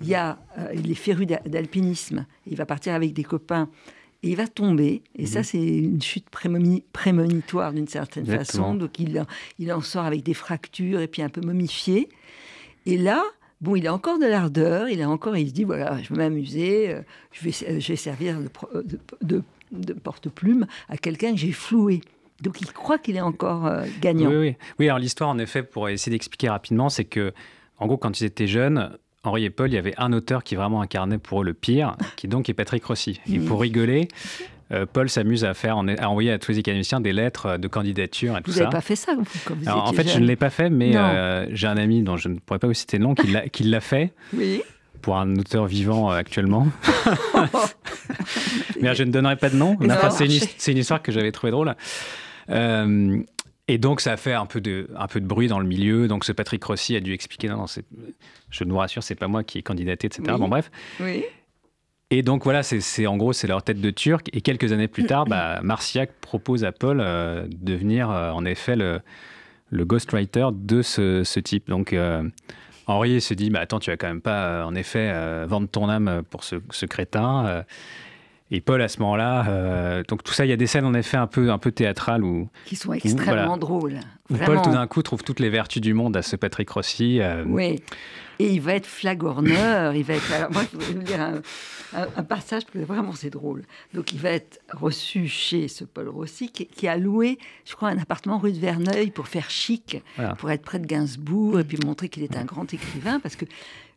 [0.00, 2.26] Il y a, euh, il est féru d'alpinisme.
[2.46, 3.70] Il va partir avec des copains
[4.22, 5.02] et il va tomber.
[5.16, 5.44] Et ça, mhm.
[5.44, 8.74] c'est une chute prémonitoire d'une certaine façon.
[8.74, 9.24] Donc il,
[9.58, 12.08] il en sort avec des fractures et puis un peu momifié.
[12.84, 13.22] Et là,
[13.60, 14.88] bon, il a encore de l'ardeur.
[14.88, 16.90] Il a encore, il se dit voilà, je vais m'amuser.
[16.90, 18.50] Euh, je vais, je vais servir de,
[18.82, 19.42] de de
[20.02, 22.00] porte-plume à quelqu'un que j'ai floué.
[22.40, 24.30] Donc il croit qu'il est encore euh, gagnant.
[24.30, 24.56] Oui, oui.
[24.78, 27.32] oui alors l'histoire, en effet, pour essayer d'expliquer rapidement, c'est que,
[27.78, 28.90] en gros, quand ils étaient jeunes,
[29.24, 31.96] Henri et Paul, il y avait un auteur qui vraiment incarnait pour eux le pire,
[32.16, 33.20] qui donc est Patrick Rossi.
[33.30, 34.08] Et pour rigoler,
[34.72, 38.36] euh, Paul s'amuse à faire, à envoyer à tous les académiciens des lettres de candidature
[38.36, 38.64] et tout vous ça.
[38.64, 40.70] Vous n'avez pas fait ça vous, quand vous En fait, je ne l'ai pas fait,
[40.70, 43.62] mais euh, j'ai un ami dont je ne pourrais pas vous citer le nom qui
[43.64, 44.12] l'a fait.
[44.34, 44.62] Oui
[45.02, 46.68] pour un auteur vivant euh, actuellement.
[48.80, 49.76] Mais je ne donnerai pas de nom.
[50.10, 51.74] c'est, une, histoire que j'avais trouvée drôle.
[52.50, 53.22] Euh,
[53.68, 56.08] Et donc, ça a fait un peu, de, un peu de bruit dans le milieu.
[56.08, 57.66] Donc, ce Patrick Rossi a dû expliquer non, non,
[58.50, 60.22] je vous rassure, c'est pas moi qui ai candidaté, etc.
[60.38, 60.70] Bon, bref.
[61.00, 61.24] Oui.
[62.10, 64.28] Et donc, voilà, c'est en gros, c'est leur tête de turc.
[64.32, 68.44] Et quelques années plus tard, bah, Marciac propose à Paul euh, de devenir, euh, en
[68.44, 69.00] effet, le,
[69.70, 71.68] le ghostwriter de ce, ce type.
[71.68, 71.94] Donc,
[72.86, 75.12] Henri se dit bah, Attends, tu vas quand même pas, en effet,
[75.46, 77.64] vendre ton âme pour ce, ce crétin.
[78.54, 80.92] Et Paul, à ce moment-là, euh, donc tout ça, il y a des scènes en
[80.92, 82.22] effet un peu, un peu théâtrales.
[82.22, 83.98] Où, qui sont extrêmement drôles.
[84.28, 87.18] Paul, tout d'un coup, trouve toutes les vertus du monde à ce Patrick Rossi.
[87.20, 87.44] Euh.
[87.46, 87.82] Oui.
[88.38, 90.32] Et il va être flagorneur, il va être.
[90.32, 91.20] Alors, moi, je vais vous dire
[91.94, 93.62] un, passage, parce que vraiment c'est drôle.
[93.94, 97.98] Donc, il va être reçu chez ce Paul Rossi, qui, a loué, je crois, un
[97.98, 100.02] appartement rue de Verneuil pour faire chic,
[100.38, 103.46] pour être près de Gainsbourg, et puis montrer qu'il est un grand écrivain, parce que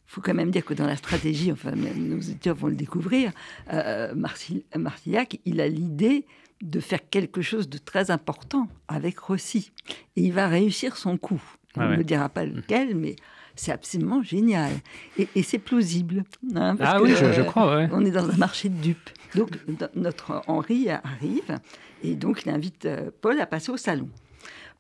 [0.07, 3.31] faut quand même dire que dans la stratégie, enfin, nos éditeurs vont le découvrir,
[3.73, 6.25] euh, Marcillac, il a l'idée
[6.61, 9.71] de faire quelque chose de très important avec Rossi.
[10.15, 11.41] Et il va réussir son coup.
[11.75, 13.17] On ne dira pas lequel, mais
[13.55, 14.71] c'est absolument génial.
[15.17, 16.23] Et, c'est plausible.
[16.55, 17.87] Hein, ah oui, je, crois.
[17.91, 19.09] On est dans un marché de dupes.
[19.35, 19.49] Donc,
[19.95, 21.59] notre Henri arrive
[22.03, 24.09] et donc il invite euh, Paul à passer au salon.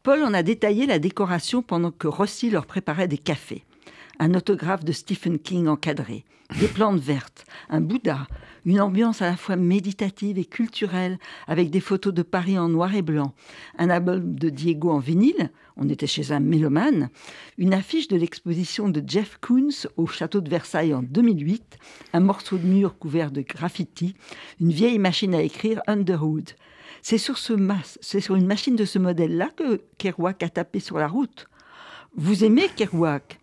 [0.03, 3.63] Paul en a détaillé la décoration pendant que Rossi leur préparait des cafés
[4.19, 6.25] un autographe de Stephen King encadré,
[6.59, 8.27] des plantes vertes, un Bouddha,
[8.65, 12.95] une ambiance à la fois méditative et culturelle, avec des photos de Paris en noir
[12.95, 13.33] et blanc,
[13.77, 17.09] un album de Diego en vinyle, on était chez un mélomane,
[17.57, 21.77] une affiche de l'exposition de Jeff Koons au château de Versailles en 2008,
[22.13, 24.15] un morceau de mur couvert de graffiti,
[24.61, 26.51] une vieille machine à écrire Underwood.
[27.01, 27.53] C'est sur, ce
[28.01, 31.47] c'est sur une machine de ce modèle-là que Kerouac a tapé sur la route.
[32.15, 33.39] Vous aimez Kerouac?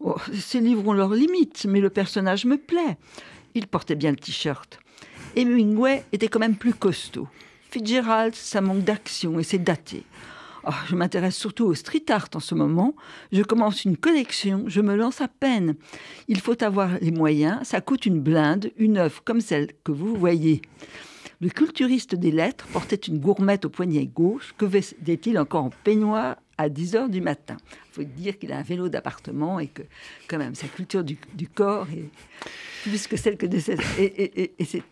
[0.00, 2.96] Oh, ces livres ont leurs limites, mais le personnage me plaît.
[3.54, 4.78] Il portait bien le t-shirt.
[5.36, 7.28] Hemingway était quand même plus costaud.
[7.70, 10.04] Fitzgerald, ça manque d'action et c'est daté.
[10.66, 12.94] Oh, je m'intéresse surtout au street art en ce moment.
[13.32, 15.76] Je commence une collection, je me lance à peine.
[16.28, 20.14] Il faut avoir les moyens, ça coûte une blinde, une œuvre comme celle que vous
[20.14, 20.62] voyez.
[21.40, 24.54] Le culturiste des lettres portait une gourmette au poignet gauche.
[24.58, 26.36] Que faisait-il encore en peignoir?
[26.58, 27.56] À 10 heures du matin.
[27.90, 29.82] Il faut dire qu'il a un vélo d'appartement et que,
[30.28, 31.16] quand même, sa culture du,
[31.54, 32.10] corps est
[32.82, 33.76] plus que celle que de ses...
[33.98, 34.82] Et, et,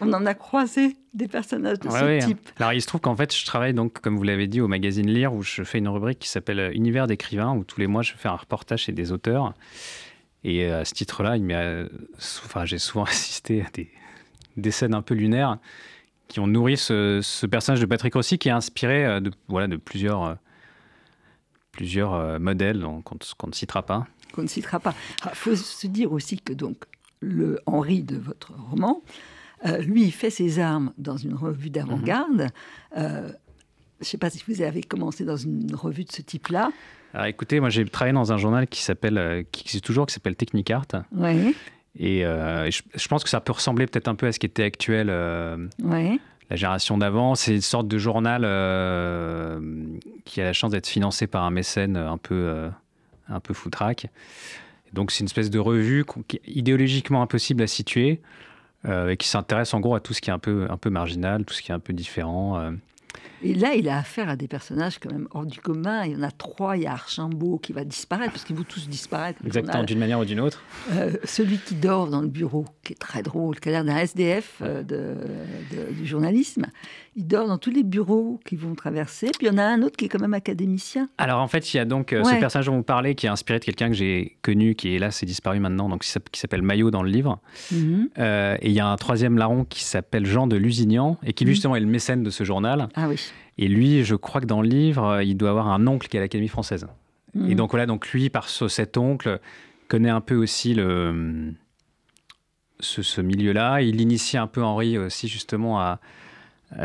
[0.00, 2.18] on en a croisé des personnages de ce hein.
[2.18, 2.50] type.
[2.58, 5.10] Alors, il se trouve qu'en fait, je travaille, donc, comme vous l'avez dit, au magazine
[5.10, 8.12] Lire, où je fais une rubrique qui s'appelle Univers d'écrivains, où tous les mois, je
[8.16, 9.54] fais un reportage chez des auteurs.
[10.44, 11.36] Et euh, à ce titre-là,
[12.44, 13.90] enfin, j'ai souvent assisté à des,
[14.56, 15.58] des scènes un peu lunaires
[16.28, 19.76] qui ont nourri ce, personnage de Patrick Rossi, qui est inspiré euh, de, voilà, de
[19.76, 20.34] plusieurs euh,
[21.78, 24.04] plusieurs euh, modèles qu'on ne citera pas.
[24.32, 24.94] Qu'on ne citera pas.
[25.24, 26.76] Il faut se dire aussi que donc
[27.20, 29.00] le Henri de votre roman,
[29.64, 32.42] euh, lui, il fait ses armes dans une revue d'avant-garde.
[32.42, 32.48] Mhm.
[32.96, 33.28] Euh,
[34.00, 36.70] je ne sais pas si vous avez commencé dans une revue de ce type-là.
[37.26, 40.86] Écoutez, moi j'ai travaillé dans un journal qui s'appelle, qui existe toujours, qui s'appelle Technicart.
[41.12, 41.54] Oui.
[41.98, 45.08] Et je, pense que ça peut ressembler peut-être un peu à ce qui était actuel.
[46.50, 47.34] La génération d'avant.
[47.34, 49.60] C'est une sorte de journal euh,
[50.24, 52.70] qui a la chance d'être financé par un mécène un peu, euh,
[53.28, 54.06] un peu foutraque.
[54.92, 56.04] Donc c'est une espèce de revue
[56.46, 58.20] idéologiquement impossible à situer
[58.86, 61.54] euh, et qui s'intéresse en gros à tout ce qui est un peu marginal, tout
[61.54, 62.72] ce qui est un peu différent.
[63.42, 66.04] Et là, il a affaire à des personnages quand même hors du commun.
[66.04, 66.76] Il y en a trois.
[66.76, 69.40] Il y a Archambault qui va disparaître, parce qu'ils vont tous disparaître.
[69.44, 70.62] Exactement, d'une manière ou d'une autre.
[70.92, 73.96] Euh, celui qui dort dans le bureau, qui est très drôle, qui a l'air d'un
[73.96, 74.82] SDF euh,
[75.92, 76.66] du journalisme.
[77.16, 79.30] Il dort dans tous les bureaux qui vont traverser.
[79.38, 81.08] Puis il y en a un autre qui est quand même académicien.
[81.18, 83.30] Alors en fait, il y a donc euh, ce personnage dont vous parlez qui est
[83.30, 86.62] inspiré de quelqu'un que j'ai connu, qui est là, c'est disparu maintenant, donc qui s'appelle
[86.62, 87.40] Maillot dans le livre.
[87.72, 88.08] Mhm.
[88.18, 91.50] et il y a un troisième larron qui s'appelle Jean de Lusignan et qui mhm.
[91.50, 92.88] justement est le mécène de ce journal.
[92.94, 93.27] Ah oui.
[93.58, 96.20] Et lui, je crois que dans le livre, il doit avoir un oncle qui est
[96.20, 96.86] à l'Académie française.
[97.34, 97.54] Et hmm.
[97.54, 99.40] donc voilà, donc lui, par cet oncle,
[99.88, 101.52] connaît un peu aussi le,
[102.80, 103.82] ce, milieu-là.
[103.82, 105.98] Il initie un peu Henri aussi justement à,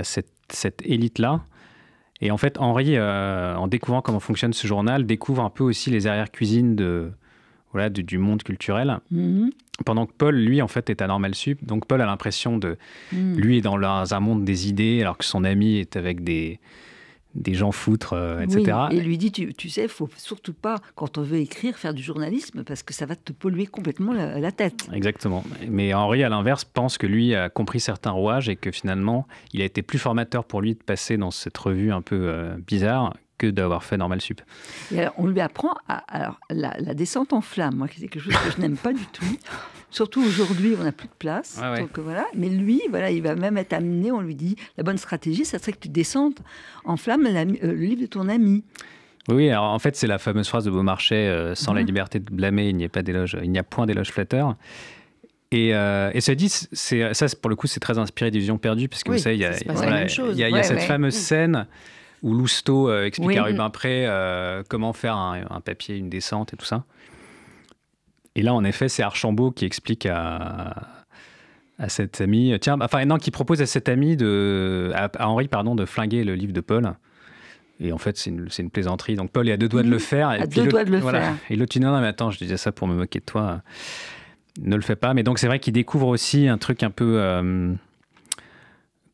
[0.04, 1.42] cette, élite-là.
[2.22, 5.90] Et en fait, Henri, euh, en découvrant comment fonctionne ce journal, découvre un peu aussi
[5.90, 7.12] les arrières-cuisines de,
[7.72, 9.00] voilà, du monde culturel.
[9.12, 9.52] Mhm.
[9.86, 11.64] Pendant que Paul, lui, en fait, est à Normal Sup.
[11.64, 12.78] Donc Paul a l'impression de...
[13.12, 13.38] Mhm.
[13.38, 16.60] Lui est dans un monde des idées, alors que son ami est avec des,
[17.36, 18.78] des gens foutres, euh, etc.
[18.92, 21.94] et lui dit, tu, tu sais, il faut surtout pas, quand on veut écrire, faire
[21.94, 24.88] du journalisme, parce que ça va te polluer complètement la, tête.
[24.94, 25.44] Exactement.
[25.68, 29.62] Mais Henri, à l'inverse, pense que lui a compris certains rouages et que finalement, il
[29.62, 33.14] a été plus formateur pour lui de passer dans cette revue un peu euh, bizarre
[33.38, 34.42] que d'avoir fait normal sup.
[34.92, 38.52] Et alors, on lui apprend alors, la, descente en flamme, moi, c'est quelque chose que
[38.56, 39.26] je n'aime pas du tout.
[39.90, 41.62] Surtout aujourd'hui, on n'a plus de place.
[41.78, 42.26] Donc, voilà.
[42.36, 45.60] Mais lui, voilà, il va même être amené, on lui dit, la bonne stratégie, ça
[45.60, 46.40] serait que tu descendes
[46.86, 48.64] en flamme euh, le livre de ton ami.
[49.30, 51.88] Oui, alors en fait, c'est la fameuse phrase de Beaumarchais euh, sans la mhm.
[51.88, 54.56] liberté de blâmer, il n'y a pas d'éloge, il n'y a point d'éloge flatteur.
[55.52, 58.58] Et, euh, et ça dit, c'est ça pour le coup, c'est très inspiré des Visions
[58.58, 61.68] perdues, parce que vous savez, il y a, il y a, cette fameuse scène
[62.24, 66.58] où Lousteau euh, explique à Rubin Pré euh, comment faire un, papier, une descente et
[66.58, 66.86] tout ça.
[68.36, 70.88] Et là, en effet, c'est Archambault qui explique à,
[71.78, 75.76] à cet ami, tiens, enfin non, qui propose à cet ami de, à, Henri, pardon,
[75.76, 76.94] de flinguer le livre de Paul.
[77.80, 79.16] Et en fait, c'est une, une, plaisanterie.
[79.16, 80.30] Donc Paul est à deux doigts de le faire.
[80.30, 81.36] à deux doigts de le faire.
[81.50, 83.62] Et l'autre, non, non, mais attends, je disais ça pour me moquer de toi.
[84.62, 85.14] Ne le fais pas.
[85.14, 87.20] Mais donc, c'est vrai qu'il découvre aussi un truc un peu.
[87.20, 87.74] Euh,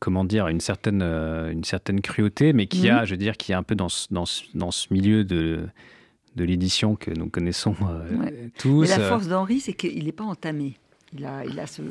[0.00, 3.06] comment dire, une certaine, euh, une certaine cruauté, mais qui a, mhm.
[3.06, 5.60] je veux dire, qui est un peu dans ce, dans ce, dans ce milieu de,
[6.36, 8.88] de l'édition que nous connaissons euh, tous.
[8.88, 10.78] La force d'Henri, c'est qu'il n'est pas entamé.
[11.16, 11.82] Il a, il a ce,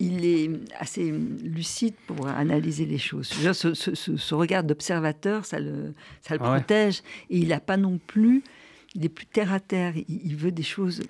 [0.00, 3.26] il, est assez lucide pour analyser les choses.
[3.26, 7.02] Ce, ce, regard d'observateur, ça le, ça le protège.
[7.30, 8.42] Et il n'a pas non plus,
[8.94, 9.94] il est plus terre à terre.
[10.08, 11.02] il veut des choses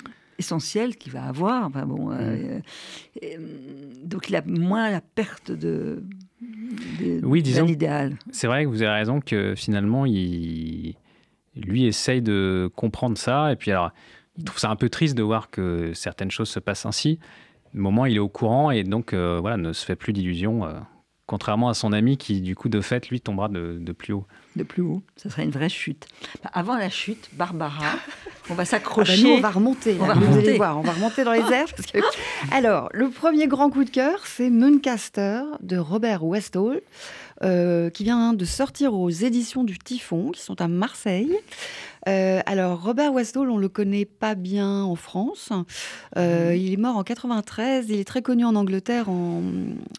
[0.43, 1.65] essentiel qu'il va avoir.
[1.67, 2.63] Enfin, bon, euh, mm.
[3.23, 3.37] euh,
[4.05, 6.03] donc il a moins la perte de,
[7.23, 8.17] oui, disons, l'idéal.
[8.31, 10.95] C'est vrai que vous avez raison que finalement, il,
[11.55, 13.53] lui essaye de comprendre ça.
[13.53, 13.93] Et puis alors,
[14.37, 17.19] il trouve ça un peu triste de voir que certaines choses se passent ainsi.
[17.75, 20.67] Au moment, il est au courant et donc euh, voilà, ne se fait plus d'illusions
[21.27, 24.27] contrairement à son ami qui, du coup, de fait, lui, tombera de, plus haut.
[24.55, 26.07] De plus haut, ça serait une vraie chute.
[26.43, 27.95] Bah, avant la chute, Barbara,
[28.51, 29.23] on va s'accrocher.
[29.25, 29.97] Ah bah on va remonter.
[29.99, 30.57] On va remonter.
[30.57, 31.69] voir, on va remonter dans les airs.
[32.53, 36.81] Alors, le premier grand coup de cœur, c'est Muncaster de Robert Westall.
[37.45, 41.37] Euh, qui vient de sortir aux éditions du Typhon, qui sont à Marseille.
[42.09, 45.51] Euh, alors, Robert Westall, on ne le connaît pas bien en France.
[46.17, 46.57] Euh, mhm.
[46.57, 47.87] Il est mort en 93.
[47.89, 49.07] Il est très connu en Angleterre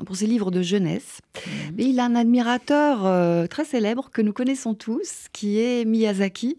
[0.05, 1.19] pour ses livres de jeunesse.
[1.35, 1.73] Mhm.
[1.77, 6.57] Mais il a un admirateur très célèbre que nous connaissons tous, qui est Miyazaki.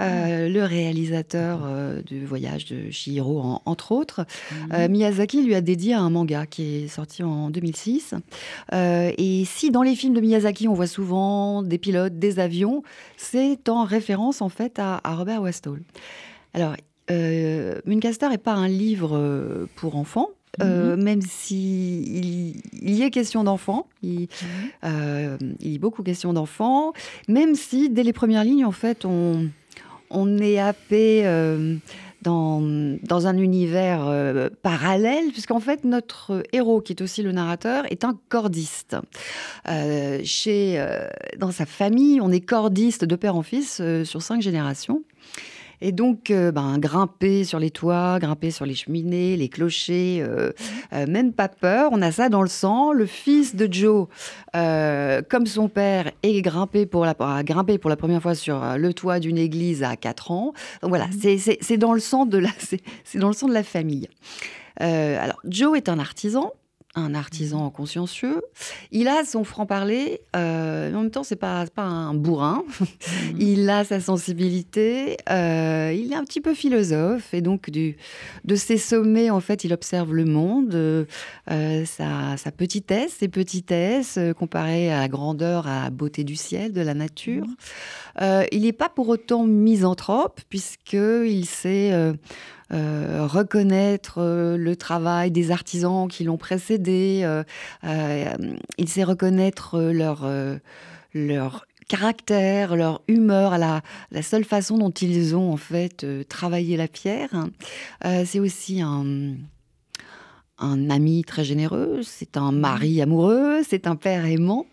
[0.00, 4.26] Euh, le réalisateur euh, du voyage de Shihiro, entre autres.
[4.52, 4.72] Mhm.
[4.72, 8.14] Euh, Miyazaki lui a dédié un manga qui est sorti en 2006.
[8.72, 12.82] et si dans les films de Miyazaki, on voit souvent des pilotes, des avions,
[13.16, 15.80] c'est en référence en fait à, Robert Westall.
[16.54, 16.74] Alors,
[17.86, 20.28] Muncaster n'est pas un livre pour enfants,
[20.60, 21.02] mhm.
[21.02, 24.28] même s'il il y est question d'enfants, il,
[24.82, 25.38] mhm.
[25.60, 26.92] il, y a beaucoup question d'enfants,
[27.26, 29.48] même si dès les premières lignes, en fait, on,
[30.10, 31.76] on est happé euh,
[32.22, 32.60] dans,
[33.26, 38.18] un univers euh, parallèle, puisqu'en fait, notre héros, qui est aussi le narrateur, est un
[38.28, 38.96] cordiste.
[39.68, 40.84] Euh, chez,
[41.38, 45.02] dans sa famille, on est cordiste de père en fils sur cinq générations.
[45.80, 50.52] Et donc, euh, ben, grimper sur les toits, grimper sur les cheminées, les clochers, euh,
[50.92, 51.90] euh, même pas peur.
[51.92, 52.92] On a ça dans le sang.
[52.92, 54.08] Le fils de Joe,
[54.52, 58.92] comme son père, est grimpé pour la, a grimpé pour la première fois sur le
[58.92, 60.52] toit d'une église à 4 ans.
[60.82, 61.38] Donc voilà, mmh.
[61.60, 62.50] c'est dans le sang de la,
[63.04, 64.08] c'est dans le sang de la famille.
[64.78, 66.52] alors, Joe est un artisan
[66.94, 67.72] un artisan mhm.
[67.72, 68.40] consciencieux.
[68.92, 72.64] Il a son franc-parler, euh, en même temps, c'est pas, pas un bourrin.
[72.80, 73.36] Mhm.
[73.38, 77.96] il a sa sensibilité, euh, il est un petit peu philosophe, et donc du,
[78.44, 81.04] de ses sommets, en fait, il observe le monde, euh,
[81.84, 86.80] sa, sa, petitesse, ses petitesses, comparées à la grandeur, à la beauté du ciel, de
[86.80, 87.44] la nature.
[87.44, 88.46] Mhm.
[88.52, 91.92] il n'est pas pour autant misanthrope, puisqu'il sait
[92.72, 97.22] euh, reconnaître euh, le travail des artisans qui l'ont précédé.
[97.24, 98.34] Euh,
[98.76, 100.28] il sait reconnaître leur,
[101.14, 106.88] leur caractère, leur humeur, la, la, seule façon dont ils ont en fait travaillé la
[106.88, 107.30] pierre.
[108.24, 109.34] c'est aussi un,
[110.58, 114.66] un ami très généreux, c'est un mari amoureux, c'est un père aimant.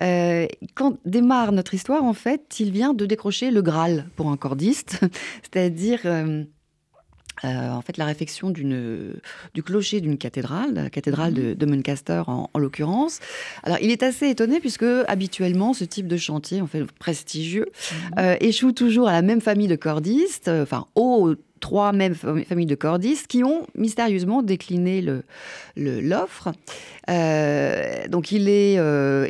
[0.00, 5.00] quand démarre notre histoire, en fait, il vient de décrocher le Graal pour un cordiste,
[5.42, 6.44] c'est-à-dire euh,
[7.42, 13.20] en fait, la réfection du clocher d'une cathédrale, la cathédrale de, de Muncaster en, l'occurrence.
[13.62, 18.10] Alors, il est assez étonné puisque habituellement, ce type de chantier, en fait, prestigieux, mhm.
[18.18, 22.66] euh, échoue toujours à la même famille de cordistes, euh, enfin, aux trois mêmes familles
[22.66, 25.02] de cordistes qui ont mystérieusement décliné
[25.74, 26.52] l'offre.
[27.08, 28.78] Le, donc il est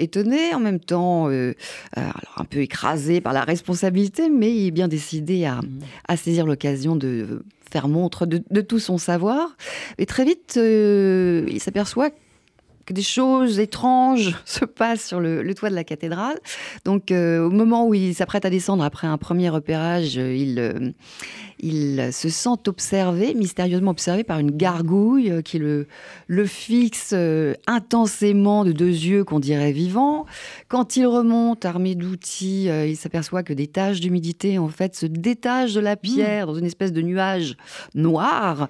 [0.03, 4.89] étonné, en même temps alors un peu écrasé par la responsabilité, mais il est bien
[4.89, 5.79] décidé à, mhm.
[6.09, 9.57] à saisir l'occasion de faire montre de, tout son savoir.
[9.99, 12.11] Et très vite, euh, il s'aperçoit
[12.87, 16.39] que des choses étranges se passent sur le, toit de la cathédrale.
[16.85, 20.59] Donc, euh, au moment où il s'apprête à descendre après un premier repérage, euh, il,
[20.59, 20.93] euh,
[21.59, 25.89] il se sent observé, mystérieusement observé par une gargouille qui le,
[26.27, 27.15] le fixe
[27.67, 30.27] intensément de deux yeux qu'on dirait vivants.
[30.69, 35.73] Quand il remonte, armé d'outils, il s'aperçoit que des taches d'humidité, en fait, se détachent
[35.73, 37.57] de la pierre dans une espèce de nuage
[37.95, 38.69] noir,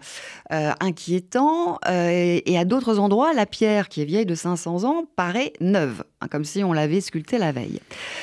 [0.51, 1.81] inquiétant.
[1.91, 6.05] et, et à d'autres endroits, la pierre qui est vieille de 500 ans paraît neuve,
[6.21, 7.81] hein, comme si on l'avait sculptée la veille.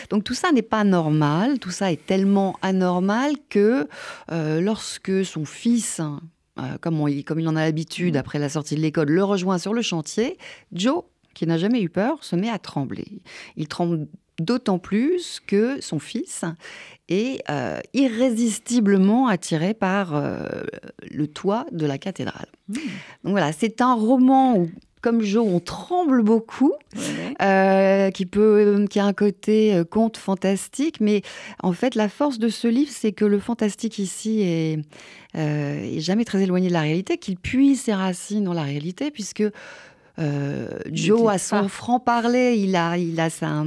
[0.10, 3.88] Donc tout ça n'est pas normal, tout ça est tellement anormal que
[4.32, 6.22] euh, lorsque son fils, hein,
[6.60, 9.74] euh, comme, comme il en a l'habitude après la sortie de l'école, le rejoint sur
[9.74, 10.38] le chantier,
[10.72, 13.22] Joe, qui n'a jamais eu peur, se met à trembler.
[13.58, 14.08] Il tremble
[14.40, 16.44] d'autant plus que son fils
[17.08, 20.20] est euh, irrésistiblement attiré par
[21.12, 22.48] le toit de la cathédrale.
[22.70, 22.76] Mmh.
[23.24, 24.70] Donc voilà, c'est un roman où
[25.04, 26.72] comme Joe, on tremble beaucoup,
[27.42, 31.22] euh, qui peut, qui a un côté euh, conte fantastique, mais
[31.62, 34.80] en fait, la force de ce livre, c'est que le fantastique ici est,
[35.36, 39.44] euh, jamais très éloigné de la réalité, qu'il puise ses racines dans la réalité, puisque
[40.92, 43.66] Joe a son franc parler, il a, il a sa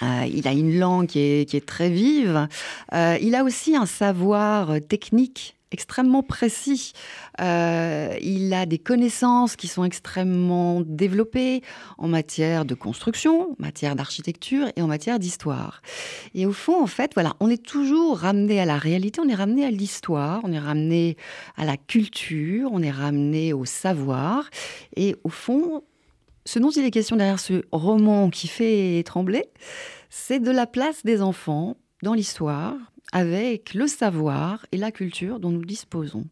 [0.00, 2.48] il a une langue qui est, qui est très vive.
[2.92, 6.92] il a aussi un savoir technique extrêmement précis.
[7.40, 11.62] Euh, il a des connaissances qui sont extrêmement développées
[11.98, 15.82] en matière de construction, en matière d'architecture et en matière d'histoire.
[16.34, 19.34] Et au fond, en fait, voilà, on est toujours ramené à la réalité, on est
[19.34, 21.16] ramené à l'histoire, on est ramené
[21.56, 24.48] à la culture, on est ramené au savoir.
[24.96, 25.82] Et au fond,
[26.44, 29.46] ce dont il est question derrière ce roman qui fait trembler,
[30.10, 32.74] c'est de la place des enfants dans l'histoire,
[33.12, 36.24] avec le savoir et la culture dont nous disposons.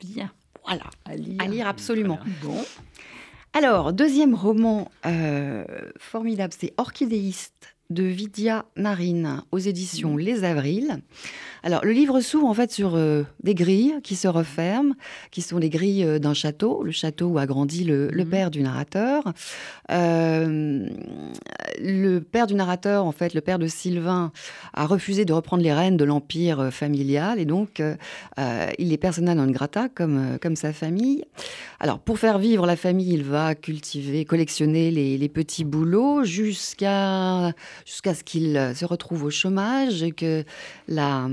[0.00, 0.30] Bien.
[0.64, 0.84] Voilà.
[1.04, 2.18] À lire, absolument.
[2.42, 2.64] Bon.
[3.52, 5.64] Alors, deuxième roman euh,
[5.98, 10.16] formidable, c'est Orchidéiste de Vidya Narine aux éditions.
[10.16, 10.98] Les Avrils.
[11.62, 14.94] Alors, le livre s'ouvre en fait sur euh, des grilles qui se referment,
[15.30, 18.28] qui sont les grilles euh, d'un château, le château où a grandi le, mhm.
[18.28, 19.32] père du narrateur.
[19.90, 20.86] Euh,
[21.80, 24.30] le père du narrateur, en fait, le père de Sylvain,
[24.74, 27.82] a refusé de reprendre les rênes de l'empire familial et donc
[28.78, 31.24] il est persona non grata comme, comme sa famille.
[31.80, 37.52] Alors, pour faire vivre la famille, il va cultiver, collectionner les, petits boulots jusqu'à
[37.84, 40.44] jusqu'à ce qu'il se retrouve au chômage et que
[40.88, 41.28] la,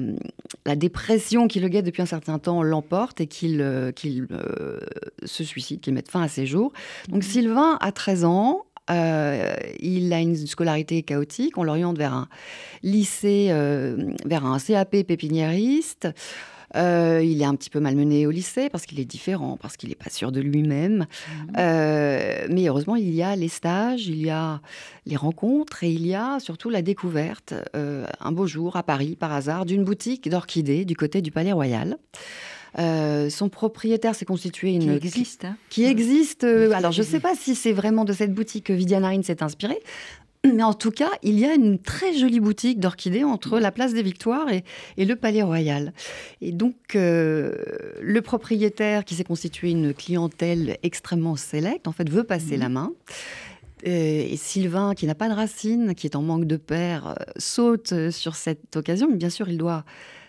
[0.65, 4.79] la dépression qui le guette depuis un certain temps l'emporte et qu'il euh, euh,
[5.23, 6.71] se suicide, qu'il mette fin à ses jours.
[7.09, 7.29] Donc mhm.
[7.29, 12.27] Sylvain a 13 ans, euh, il a une scolarité chaotique, on l'oriente vers un
[12.83, 13.47] lycée,
[14.25, 16.07] vers un CAP pépiniériste.
[16.75, 19.89] Euh, il est un petit peu malmené au lycée parce qu'il est différent, parce qu'il
[19.89, 20.99] n'est pas sûr de lui-même.
[20.99, 21.53] Mhm.
[21.57, 24.61] Euh, mais heureusement, il y a les stages, il y a
[25.05, 29.15] les rencontres et il y a surtout la découverte, euh, un beau jour à Paris,
[29.19, 31.97] par hasard, d'une boutique d'orchidées du côté du Palais Royal.
[32.77, 34.99] son propriétaire s'est constitué une...
[34.99, 35.45] Qui existe.
[35.45, 35.57] Hein.
[35.69, 36.43] Qui existe.
[36.43, 39.79] alors, je ne sais pas si c'est vraiment de cette boutique que Vidiana s'est inspirée,
[40.43, 43.93] mais en tout cas, il y a une très jolie boutique d'orchidées entre la place
[43.93, 44.63] des Victoires et,
[45.05, 45.93] le Palais Royal.
[46.41, 47.55] Et donc, euh,
[48.01, 52.61] le propriétaire, qui s'est constitué une clientèle extrêmement sélecte, en fait, veut passer mmh.
[52.61, 52.91] la main.
[53.83, 58.09] Et Sylvain, qui n'a pas de racines, qui est en manque de père, euh, saute
[58.11, 59.07] sur cette occasion.
[59.09, 59.85] Mais bien sûr, il doit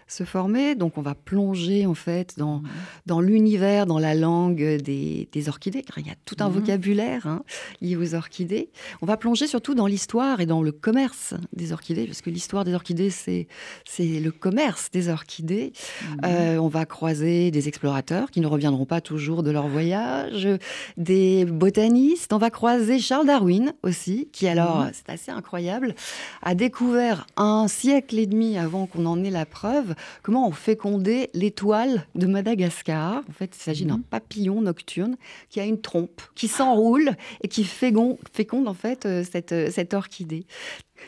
[0.07, 0.75] se former.
[0.75, 2.69] Donc on va plonger en fait dans, mmh.
[3.07, 6.53] dans l'univers, dans la langue des, des, orchidées, il y a tout un mmh.
[6.53, 7.43] vocabulaire hein,
[7.81, 8.71] lié aux orchidées.
[9.01, 12.65] On va plonger surtout dans l'histoire et dans le commerce des orchidées, parce que l'histoire
[12.65, 13.49] des orchidées, c'est,
[13.85, 15.73] c'est le commerce des orchidées.
[15.73, 16.17] Mmh.
[16.25, 20.49] Euh, on va croiser des explorateurs qui ne reviendront pas toujours de leur voyage,
[20.97, 22.33] des botanistes.
[22.33, 25.95] On va croiser Charles Darwin aussi, qui alors, c'est assez incroyable,
[26.43, 29.92] a découvert un siècle et demi avant qu'on en ait la preuve
[30.23, 33.23] comment on fécondait l'étoile de Madagascar.
[33.29, 34.05] En fait, il s'agit d'un mhm.
[34.05, 35.17] papillon nocturne
[35.49, 39.71] qui a une trompe, qui s'enroule et qui féconde, féconde en fait euh, cette, euh,
[39.71, 40.47] cette orchidée.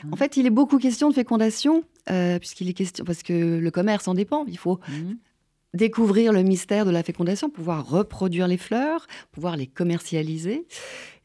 [0.04, 0.12] Mhm.
[0.12, 3.70] En fait, il est beaucoup question de fécondation, euh, puisqu'il est question, parce que le
[3.70, 4.44] commerce en dépend.
[4.46, 5.16] Il faut mhm.
[5.74, 10.66] découvrir le mystère de la fécondation, pouvoir reproduire les fleurs, pouvoir les commercialiser.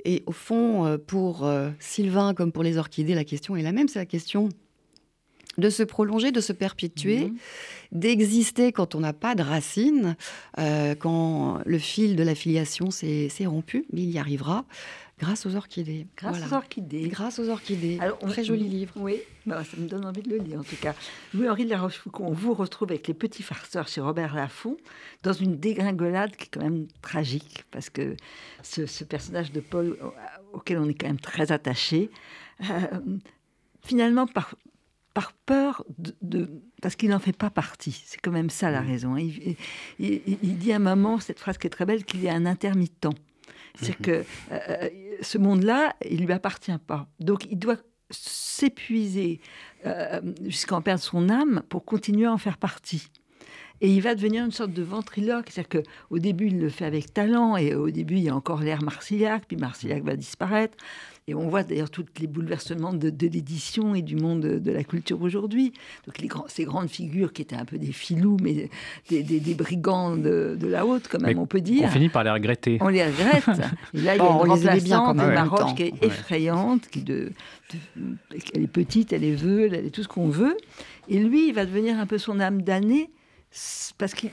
[0.06, 1.46] Et au fond, pour
[1.80, 4.48] Sylvain comme pour les orchidées, la question est la même, c'est la question
[5.60, 7.38] de se prolonger, de se perpétuer, mhm.
[7.92, 10.16] d'exister quand on n'a pas de racines,
[10.58, 14.66] euh, quand le fil de la filiation s'est rompu, mais il y arrivera
[15.20, 16.08] grâce aux orchidées.
[16.18, 17.08] Grâce aux orchidées.
[17.10, 18.00] Grâce aux orchidées.
[18.30, 18.94] Très joli livre.
[18.96, 20.96] Oui, bah, ça me donne envie de le lire en tout cas.
[21.34, 24.78] Louis-Henri de la Rochefoucauld, on vous retrouve avec Les Petits Farceurs chez Robert Laffont
[25.24, 28.16] dans une dégringolade qui est quand même tragique parce que
[28.64, 29.98] ce, ce personnage de Paul
[30.54, 32.10] auquel on est quand même très attaché,
[33.82, 34.56] finalement par,
[35.14, 35.84] par peur
[36.22, 36.50] de,
[36.82, 38.04] parce qu'il n'en fait pas partie.
[38.06, 38.88] C'est quand même ça la mmh.
[38.88, 39.16] raison.
[39.16, 39.30] Hein.
[40.00, 43.08] Il, dit à un moment cette phrase qui est très belle qu'il est un intermittent.
[43.82, 44.04] C'est mmh.
[44.04, 44.90] que euh,
[45.22, 47.08] ce monde-là, il lui appartient pas.
[47.20, 47.78] Donc il doit
[48.10, 49.40] s'épuiser
[49.86, 53.08] euh, jusqu'à en perdre son âme pour continuer à en faire partie.
[53.82, 55.50] Et il va devenir une sorte de ventriloque.
[55.50, 58.62] C'est-à-dire qu'au début, il le fait avec talent, et au début, il y a encore
[58.62, 60.78] l'air Marcillac, puis Marcillac va disparaître.
[61.28, 65.22] Et on voit d'ailleurs tous les bouleversements de, l'édition et du monde de, la culture
[65.22, 65.74] aujourd'hui.
[66.08, 68.70] Donc les ces grandes figures qui étaient un peu des filous, mais
[69.10, 71.86] des, brigands de, la haute, quand même, on peut dire.
[71.86, 72.78] On finit par les regretter.
[72.82, 73.48] On les regrette.
[73.94, 77.32] et là, il y a une remplaçante de Maroc qui est effrayante, qui de,
[78.54, 80.58] elle est petite, elle est veule, elle est tout ce qu'on veut.
[81.08, 83.10] Et lui, il va devenir un peu son âme damnée
[83.98, 84.30] parce qu'il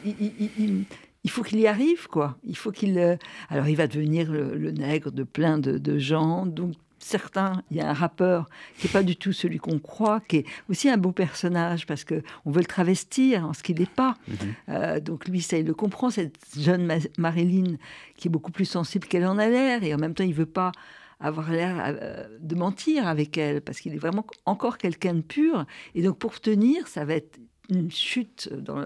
[1.27, 2.39] il, faut qu'il y arrive, quoi.
[2.45, 2.99] Il faut qu'il.
[2.99, 3.17] Euh,
[3.49, 6.47] alors, il va devenir le, nègre de plein de, de, gens.
[6.47, 8.49] Donc, certains, il y a un rappeur
[8.79, 12.05] qui n'est pas du tout celui qu'on croit, qui est aussi un beau personnage parce
[12.05, 14.17] que on veut le travestir en ce qu'il n'est pas.
[14.29, 14.37] Mhm.
[14.71, 17.77] Euh, donc lui, ça, il le comprend, cette jeune Marilyn
[18.17, 20.47] qui est beaucoup plus sensible qu'elle en a l'air et en même temps, il veut
[20.47, 20.73] pas
[21.21, 25.65] avoir l'air euh, de mentir avec elle parce qu'il est vraiment encore quelqu'un de pur.
[25.95, 27.39] Et donc pour tenir, ça va être
[27.71, 28.85] une chute dans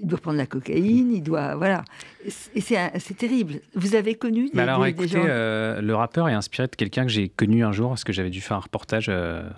[0.00, 1.84] il doit prendre la cocaïne, il doit voilà,
[2.24, 3.60] et c'est terrible.
[3.74, 7.28] Vous avez connu des, alors, écoutez, euh, le rappeur est inspiré de quelqu'un que j'ai
[7.28, 9.06] connu un jour parce que j'avais dû faire un reportage.
[9.08, 9.48] Euh,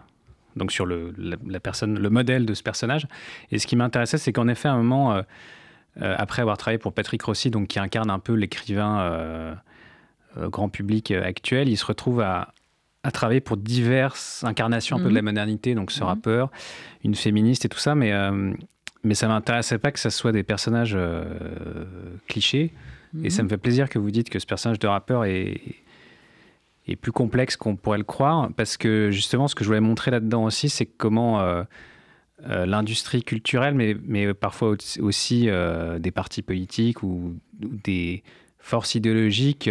[0.56, 3.06] donc sur le, la, personne, le modèle de ce personnage.
[3.52, 5.22] Et ce qui m'intéressait, c'est qu'en effet, à un moment, euh,
[5.96, 9.56] après avoir travaillé pour Patrick Rossi, donc qui incarne un peu l'écrivain
[10.36, 12.52] grand public actuel, il se retrouve à,
[13.02, 15.26] à travailler pour diverses incarnations un peu de la mhm.
[15.26, 16.06] modernité, donc ce mhm.
[16.06, 16.50] rappeur,
[17.02, 18.52] une féministe et tout ça, mais, euh,
[19.02, 21.24] mais ça m'intéressait pas que ça soit des personnages euh,
[22.28, 22.72] clichés.
[23.24, 23.46] Et ça mhm.
[23.46, 25.60] me fait plaisir que vous dites que ce personnage de rappeur est,
[26.86, 30.12] est plus complexe qu'on pourrait le croire, parce que justement, ce que je voulais montrer
[30.12, 31.64] là-dedans aussi, c'est comment euh,
[32.46, 35.48] l'industrie culturelle, mais, mais parfois aussi
[35.98, 38.22] des partis politiques ou, ou des
[38.60, 39.68] forces idéologiques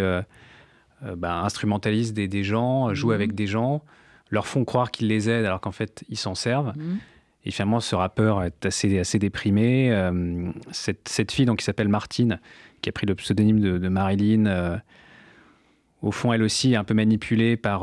[1.06, 3.16] euh, bah, instrumentalisent des, gens, jouent mhm.
[3.16, 3.84] avec des gens,
[4.30, 6.74] leur font croire qu'ils les aident alors qu'en fait ils s'en servent.
[6.76, 6.98] Mhm.
[7.46, 9.92] Et finalement, ce rappeur est assez, assez déprimé.
[9.92, 12.40] Euh, cette, fille donc, qui s'appelle Martine,
[12.82, 14.78] qui a pris le pseudonyme de, Marilyn, euh,
[16.02, 17.82] au fond, elle aussi est un peu manipulée par,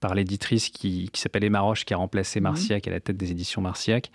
[0.00, 2.44] par l'éditrice qui, qui s'appelle Emma Roche, qui a remplacé mhm.
[2.44, 4.10] Marciac à la tête des éditions Marciac.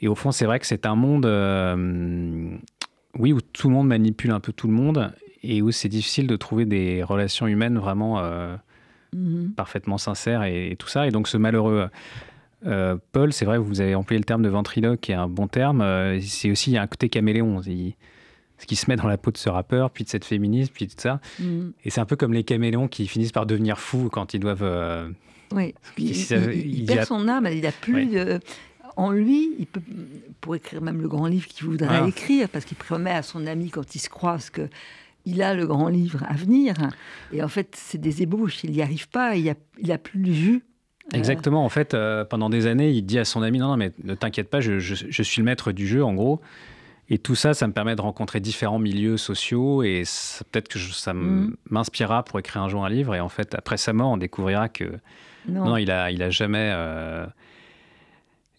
[0.00, 1.26] Et au fond, c'est vrai que c'est un monde,
[3.18, 5.12] oui, où tout le monde manipule un peu tout le monde
[5.42, 8.56] et où c'est difficile de trouver des relations humaines vraiment euh,
[9.14, 9.52] mhm.
[9.56, 11.06] parfaitement sincères et, tout ça.
[11.06, 11.88] Et donc ce malheureux
[12.64, 15.48] euh, Paul, c'est vrai, vous avez employé le terme de ventriloque, qui est un bon
[15.48, 15.80] terme.
[15.80, 17.60] Euh, c'est aussi il y a un côté caméléon.
[17.62, 20.86] ce qui se met dans la peau de ce rappeur, puis de cette féministe, puis
[20.86, 21.20] tout ça.
[21.38, 21.72] Mhm.
[21.84, 25.12] Et c'est un peu comme les caméléons qui finissent par devenir fous quand ils doivent.
[25.52, 28.40] oui, il, perd son âme, il a plus de
[28.96, 29.82] en lui, il peut,
[30.40, 32.08] pour écrire même le grand livre qu'il voudrait ah.
[32.08, 34.68] écrire, parce qu'il promet à son ami quand ils se croisent que
[35.26, 36.74] il a le grand livre à venir.
[37.32, 38.62] Et en fait, c'est des ébauches.
[38.62, 39.34] Il n'y arrive pas.
[39.34, 40.62] Il n'a il a plus le jus.
[41.14, 41.64] Euh, Exactement.
[41.64, 44.14] En fait, euh, pendant des années, il dit à son ami Non, non, mais ne
[44.14, 46.40] t'inquiète pas, je, suis le maître du jeu, en gros.
[47.08, 50.02] Et tout ça, ça me permet de rencontrer différents milieux sociaux et
[50.50, 51.54] peut-être que ça mm.
[51.70, 53.14] m'inspirera pour écrire un jour un livre.
[53.14, 54.84] Et en fait, après sa mort, on découvrira que
[55.48, 56.72] non, il, a, il a jamais.
[56.74, 57.26] Euh,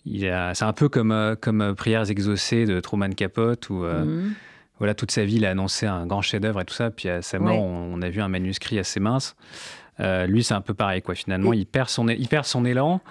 [0.06, 3.84] c'est un peu comme, comme Prières exaucées de Truman Capote ou.
[3.84, 4.34] Mm
[4.80, 6.92] voilà, toute sa vie, il a annoncé un grand chef-d'œuvre et tout ça.
[6.92, 9.36] Puis à sa mort, on, a vu un manuscrit assez mince.
[10.00, 11.16] Euh, lui, c'est un peu pareil, quoi.
[11.16, 13.02] Finalement, il, perd son, il perd son élan.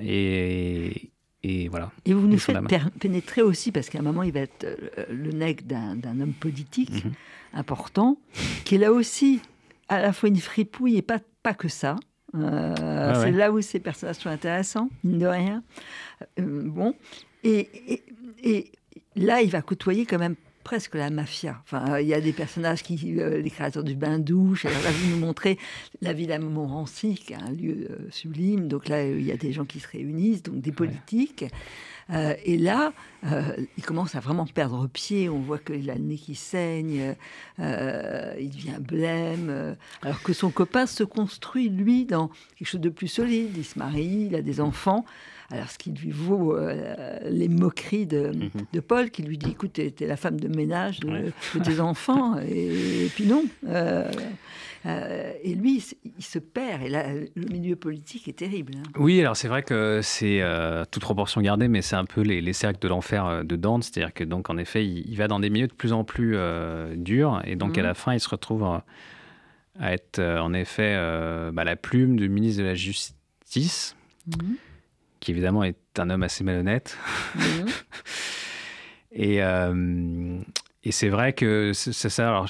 [0.00, 1.10] Et,
[1.42, 1.90] et voilà.
[2.04, 2.58] Et vous nous faites
[2.98, 7.04] pénétrer aussi, parce qu'à un moment, il va être euh, le nec d'un homme politique
[7.04, 7.12] mhm.
[7.54, 8.18] important,
[8.64, 9.40] qui est là aussi
[9.88, 11.96] à la fois une fripouille et pas, pas que ça.
[12.34, 15.62] Euh, ah c'est là où ces personnages sont intéressants, mine de rien.
[16.36, 16.94] bon.
[17.44, 18.02] Et, et,
[18.42, 18.72] et,
[19.16, 20.34] là, il va côtoyer quand même
[20.68, 21.62] presque la mafia.
[21.64, 24.66] Enfin, il y a des personnages qui, euh, les créateurs du bain-douche.
[24.66, 25.56] Alors là, vous nous montrez
[26.02, 28.68] la villa Montmorency, qui est un lieu euh, sublime.
[28.68, 31.46] Donc là, il y a des gens qui se réunissent, donc des politiques.
[32.10, 32.92] Euh, et là,
[33.78, 35.30] il commence à vraiment perdre pied.
[35.30, 37.14] On voit qu'il a le nez qui saigne,
[37.58, 39.76] il devient blême.
[40.02, 43.56] alors que son copain se construit, lui, dans quelque chose de plus solide.
[43.56, 45.06] Il se marie, il a des enfants.
[45.50, 48.50] Alors, ce qui lui vaut euh, les moqueries de, mhm.
[48.70, 51.32] de, Paul, qui lui dit Écoute, tu es la femme de ménage de,
[51.64, 52.38] tes enfants.
[52.38, 53.44] Et, puis non.
[53.66, 54.10] Euh,
[54.84, 55.82] euh, et lui,
[56.18, 56.82] il se perd.
[56.82, 58.74] Et là, le milieu politique est terrible.
[58.76, 58.90] Hein.
[58.98, 60.42] Oui, alors c'est vrai que c'est
[60.90, 63.84] toute proportion gardée, mais c'est un peu les, cercles de l'enfer de Dante.
[63.84, 66.36] C'est-à-dire que, donc, en effet, il, va dans des milieux de plus en plus
[66.96, 67.40] durs.
[67.44, 67.86] Et donc, à mhm.
[67.86, 68.64] la fin, il se retrouve
[69.80, 70.94] à être en effet
[71.54, 73.96] bah, la plume du ministre de la Justice,
[74.26, 74.56] mhm.
[75.28, 76.96] Qui évidemment est un homme assez malhonnête.
[77.34, 77.66] Mhm.
[79.12, 79.40] et,
[80.84, 82.28] et c'est vrai que c'est ça.
[82.28, 82.46] Alors,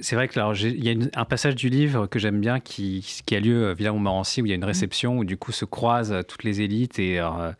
[0.00, 3.36] c'est vrai que il y a un passage du livre que j'aime bien qui, qui,
[3.36, 4.64] a lieu à Villers-Montmorency où il y a une mmh.
[4.64, 7.52] réception où du coup se croisent toutes les élites et euh,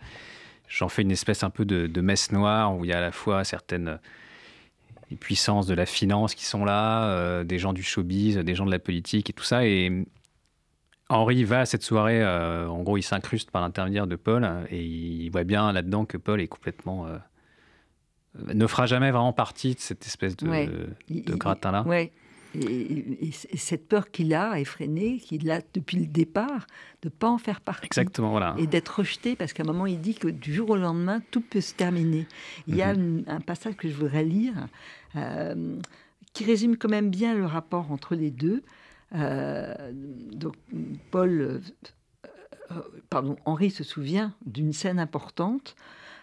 [0.67, 3.13] j'en fais une espèce un peu de, messe noire où il y a à la
[3.13, 4.01] fois certaines
[5.21, 8.73] puissances de la finance qui sont là, euh, des gens du showbiz, des gens de
[8.73, 9.65] la politique et tout ça.
[9.65, 10.05] Et
[11.09, 14.85] Henri va à cette soirée, euh, en gros il s'incruste par l'intermédiaire de Paul et
[14.85, 17.07] il voit bien là-dedans que Paul est complètement
[18.47, 21.85] ne fera jamais vraiment partie de cette espèce de, gratin-là.
[21.87, 22.11] Oui.
[22.55, 26.67] Et, cette peur qu'il a, effrénée, qu'il a depuis le départ,
[27.03, 27.87] de ne pas en faire partie.
[27.87, 28.55] Exactement, voilà.
[28.59, 31.43] Et d'être rejeté, parce qu'à un moment, il dit que du jour au lendemain, tout
[31.43, 32.27] peut se terminer.
[32.67, 33.25] Il y a mhm.
[33.27, 34.55] un passage que je voudrais lire,
[35.17, 35.77] euh,
[36.33, 38.63] qui résume quand même bien le rapport entre les deux.
[39.15, 40.55] Euh, donc,
[41.11, 41.63] Paul,
[42.73, 42.81] euh,
[43.11, 45.75] pardon, Henri se souvient d'une scène importante.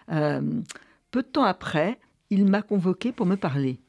[0.07, 3.79] peu de temps après, il m'a convoqué pour me parler.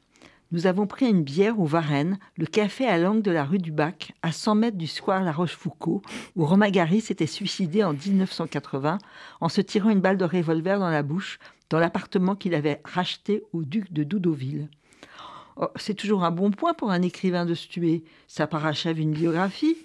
[0.51, 3.73] Nous avons pris une bière au Varennes, le café à l'angle de la rue du
[3.73, 6.01] Bac, à 100 mètres du square La Rochefoucauld,
[6.37, 8.97] où Romain Gary s'était suicidé en 1980
[9.41, 11.37] en se tirant une balle de revolver dans la bouche
[11.69, 14.69] dans l'appartement qu'il avait racheté au duc de Doudoville.
[15.59, 18.03] Oh, c'est toujours un bon point pour un écrivain de se tuer.
[18.27, 19.75] Ça parachève une biographie.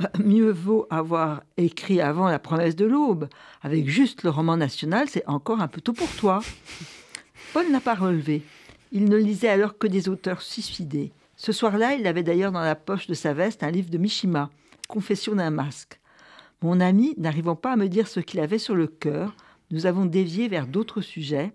[0.00, 3.28] Euh, mieux vaut avoir écrit avant La promesse de l'aube.
[3.62, 6.40] Avec juste le roman national, c'est encore un peu tôt pour toi.
[7.52, 8.42] Paul n'a pas relevé.
[8.92, 11.10] Il ne lisait alors que des auteurs suicidés.
[11.36, 14.48] Ce soir-là, il avait d'ailleurs dans la poche de sa veste un livre de Mishima,
[14.86, 15.98] Confession d'un masque.
[16.62, 19.34] Mon ami, n'arrivant pas à me dire ce qu'il avait sur le cœur,
[19.70, 21.52] nous avons dévié vers d'autres sujets.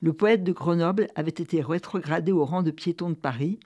[0.00, 3.58] Le poète de Grenoble avait été rétrogradé au rang de piéton de Paris.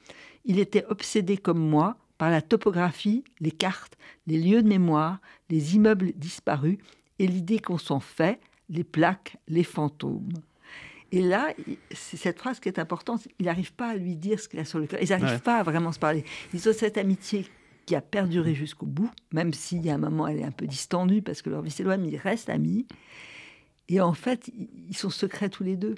[0.45, 5.75] Il était obsédé comme moi par la topographie, les cartes, les lieux de mémoire, les
[5.75, 6.79] immeubles disparus
[7.19, 10.33] et l'idée qu'on s'en fait, les plaques, les fantômes.
[11.13, 11.53] Et là,
[11.93, 13.27] c'est cette phrase qui est importante.
[13.39, 15.03] Il n'arrive pas à lui dire ce qu'il a sur le cœur.
[15.03, 16.25] Ils n'arrivent pas à vraiment se parler.
[16.55, 17.47] Ils ont cette amitié
[17.87, 20.67] qui a perduré jusqu'au bout, même s'il y a un moment, elle est un peu
[20.67, 22.87] distendue parce que leur vie s'éloigne, mais ils restent amis.
[23.89, 24.53] Et en fait,
[24.89, 25.97] ils sont secrets tous les deux.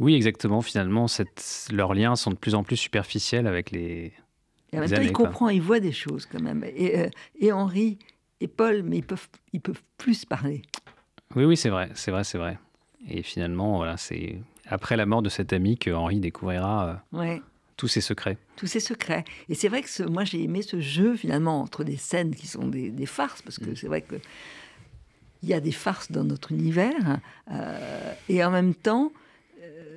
[0.00, 0.62] Oui, exactement.
[0.62, 1.68] Finalement, cette...
[1.72, 4.12] leurs liens sont de plus en plus superficiels avec les.
[4.72, 6.64] Et en même temps, il comprend, il voit des choses quand même.
[6.64, 7.98] Et, euh, et Henri
[8.40, 10.62] et Paul, mais ils peuvent, ils peuvent plus parler.
[11.36, 12.58] Oui, oui, c'est vrai, c'est vrai, c'est vrai.
[13.08, 17.38] Et finalement, voilà, c'est après la mort de cet ami que Henri découvrira euh,
[17.76, 18.38] tous ses secrets.
[18.56, 19.24] Tous ses secrets.
[19.48, 22.66] Et c'est vrai que moi, j'ai aimé ce jeu finalement entre des scènes qui sont
[22.66, 23.76] des, farces, parce que mm.
[23.76, 24.16] c'est vrai que
[25.42, 27.18] il y a des farces dans notre univers,
[27.50, 29.12] euh, et en même temps,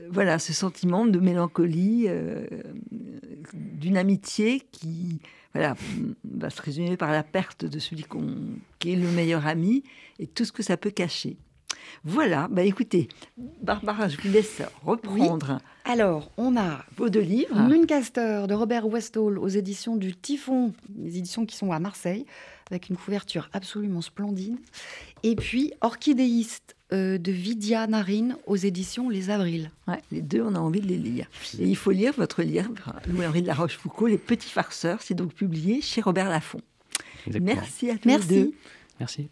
[0.09, 2.07] voilà, ce sentiment de mélancolie,
[3.53, 5.19] d'une amitié qui,
[5.53, 5.75] voilà,
[6.23, 8.05] va se résumer par la perte de celui
[8.79, 9.83] qui est le meilleur ami
[10.19, 11.37] et tout ce que ça peut cacher.
[12.03, 13.07] Voilà, bah écoutez,
[13.61, 15.59] Barbara, je vous laisse reprendre.
[15.85, 17.55] Alors, on a vos deux livres.
[17.55, 22.25] Mooncaster de Robert Westall aux éditions du Typhon, les éditions qui sont à Marseille,
[22.69, 24.57] avec une couverture absolument splendide.
[25.23, 29.71] Et puis Orchidéiste euh, de Vidya Narine aux éditions Les Avrils.
[30.11, 31.27] les deux, on a envie de les lire.
[31.59, 32.69] Et il faut lire votre livre,
[33.07, 35.01] Louis-Henri de la Rochefoucauld, Les Petits Farceurs.
[35.01, 36.61] C'est donc publié chez Robert Laffont.
[37.41, 38.53] Merci à tous Merci.
[38.99, 39.29] Merci.